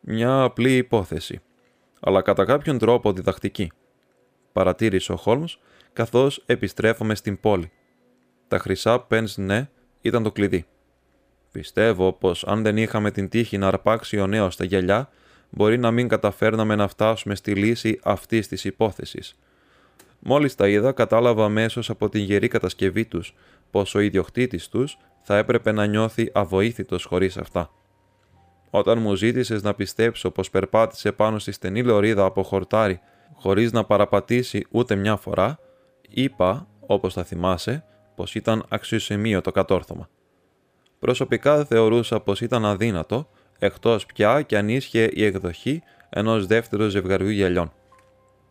[0.00, 1.40] Μια απλή υπόθεση,
[2.00, 3.72] αλλά κατά κάποιον τρόπο διδακτική,
[4.56, 5.58] παρατήρησε ο Χόλμς
[5.92, 7.70] καθώς επιστρέφομαι στην πόλη.
[8.48, 9.68] Τα χρυσά πένς ναι
[10.00, 10.66] ήταν το κλειδί.
[11.52, 15.08] Πιστεύω πως αν δεν είχαμε την τύχη να αρπάξει ο νέος τα γυαλιά,
[15.50, 19.38] μπορεί να μην καταφέρναμε να φτάσουμε στη λύση αυτής της υπόθεσης.
[20.18, 23.34] Μόλις τα είδα, κατάλαβα αμέσως από την γερή κατασκευή τους
[23.70, 27.70] πως ο ιδιοκτήτης τους θα έπρεπε να νιώθει αβοήθητος χωρίς αυτά.
[28.70, 33.00] Όταν μου ζήτησες να πιστέψω πως περπάτησε πάνω στη στενή λωρίδα από χορτάρι
[33.36, 35.58] χωρίς να παραπατήσει ούτε μια φορά,
[36.08, 37.84] είπα, όπως θα θυμάσαι,
[38.14, 40.08] πως ήταν αξιοσημείο το κατόρθωμα.
[40.98, 43.28] Προσωπικά θεωρούσα πως ήταν αδύνατο,
[43.58, 47.72] εκτός πια και αν ίσχυε η εκδοχή ενός δεύτερου ζευγαριού γυαλιών.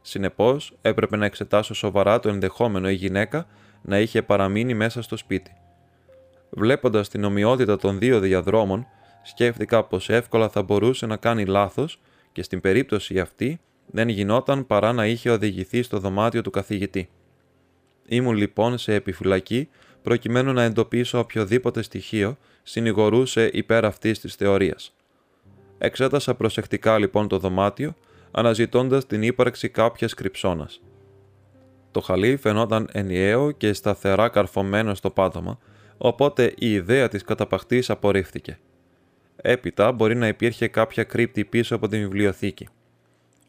[0.02, 3.48] Συνεπώς, έπρεπε να εξετάσω σοβαρά το ενδεχόμενο η γυναίκα
[3.82, 5.54] να είχε παραμείνει μέσα στο σπίτι.
[6.50, 8.88] Βλέποντας την ομοιότητα των δύο διαδρόμων,
[9.24, 12.00] σκέφτηκα πως εύκολα θα μπορούσε να κάνει λάθος
[12.32, 13.60] και στην περίπτωση αυτή
[13.92, 17.10] δεν γινόταν παρά να είχε οδηγηθεί στο δωμάτιο του καθηγητή.
[18.08, 19.70] Ήμουν λοιπόν σε επιφυλακή
[20.02, 24.96] προκειμένου να εντοπίσω οποιοδήποτε στοιχείο συνηγορούσε υπέρ αυτής της θεωρίας.
[25.78, 27.96] Εξέτασα προσεκτικά λοιπόν το δωμάτιο,
[28.32, 30.82] αναζητώντας την ύπαρξη κάποιας κρυψώνας.
[31.92, 35.60] Το χαλί φαινόταν ενιαίο και σταθερά καρφωμένο στο πάτωμα,
[35.98, 38.60] οπότε η ιδέα της καταπαχτής απορρίφθηκε.
[39.36, 42.68] Έπειτα μπορεί να υπήρχε κάποια κρύπτη πίσω από την βιβλιοθήκη.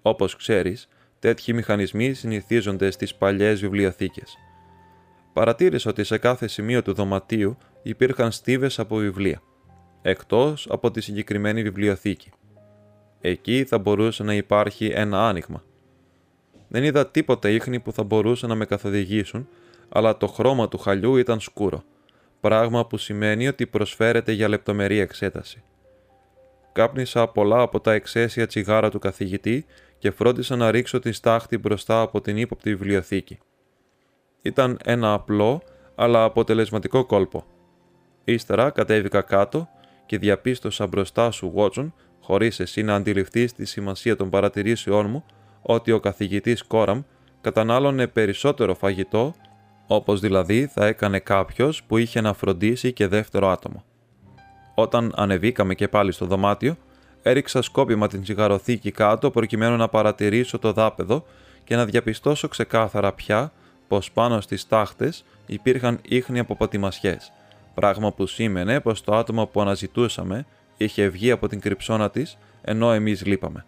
[0.07, 0.89] Όπως ξέρεις,
[1.19, 4.37] τέτοιοι μηχανισμοί συνηθίζονται στις παλιές βιβλιοθήκες.
[5.33, 9.43] Παρατήρησα ότι σε κάθε σημείο του δωματίου υπήρχαν στίβες από βιβλία,
[10.03, 12.31] εκτός από τη συγκεκριμένη βιβλιοθήκη.
[13.21, 15.63] Εκεί θα μπορούσε να υπάρχει ένα άνοιγμα.
[16.69, 19.49] Δεν είδα τίποτα ίχνη που θα μπορούσε να με καθοδηγήσουν,
[19.89, 21.85] αλλά το χρώμα του χαλιού ήταν σκούρο,
[22.41, 25.63] πράγμα που σημαίνει ότι προσφέρεται για λεπτομερή εξέταση.
[26.73, 29.67] Κάπνισα πολλά από τα εξαίσια τσιγάρα του καθηγητή
[30.07, 33.39] και φρόντισα να ρίξω τη στάχτη μπροστά από την ύποπτη βιβλιοθήκη.
[34.43, 35.63] Ήταν ένα απλό
[35.95, 37.45] αλλά αποτελεσματικό κόλπο.
[38.25, 39.69] Ύστερα κατέβηκα κάτω
[40.07, 45.25] και διαπίστωσα μπροστά σου, Βότσον, χωρίς εσύ να αντιληφθείς τη σημασία των παρατηρήσεών μου,
[45.63, 47.03] ότι ο καθηγητής Κόραμ
[47.41, 49.35] κατανάλωνε περισσότερο φαγητό,
[49.87, 53.85] όπως δηλαδή θα έκανε κάποιος που είχε να φροντίσει και δεύτερο άτομο.
[54.75, 56.77] Όταν ανεβήκαμε και πάλι στο δωμάτιο,
[57.29, 61.25] έριξα σκόπιμα την τσιγαροθήκη κάτω προκειμένου να παρατηρήσω το δάπεδο
[61.65, 63.53] και να διαπιστώσω ξεκάθαρα πια
[63.89, 67.33] πως πάνω στις τάχτες υπήρχαν ίχνη από πατημασιές,
[67.75, 70.47] πράγμα που σήμαινε πως το άτομο που αναζητούσαμε
[70.77, 73.65] είχε βγει από την κρυψώνα της, ενώ εμείς λείπαμε.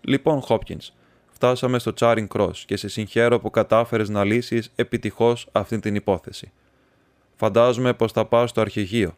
[0.00, 0.92] Λοιπόν, Χόπκινς,
[1.30, 6.52] φτάσαμε στο Charing Cross και σε συγχαίρω που κατάφερες να λύσεις επιτυχώς αυτή την υπόθεση.
[7.36, 9.16] Φαντάζομαι πως θα πάω στο αρχηγείο.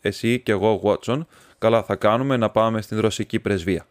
[0.00, 1.20] Εσύ και εγώ, Watson,
[1.58, 3.86] καλά θα κάνουμε να πάμε στην ρωσική πρεσβεία.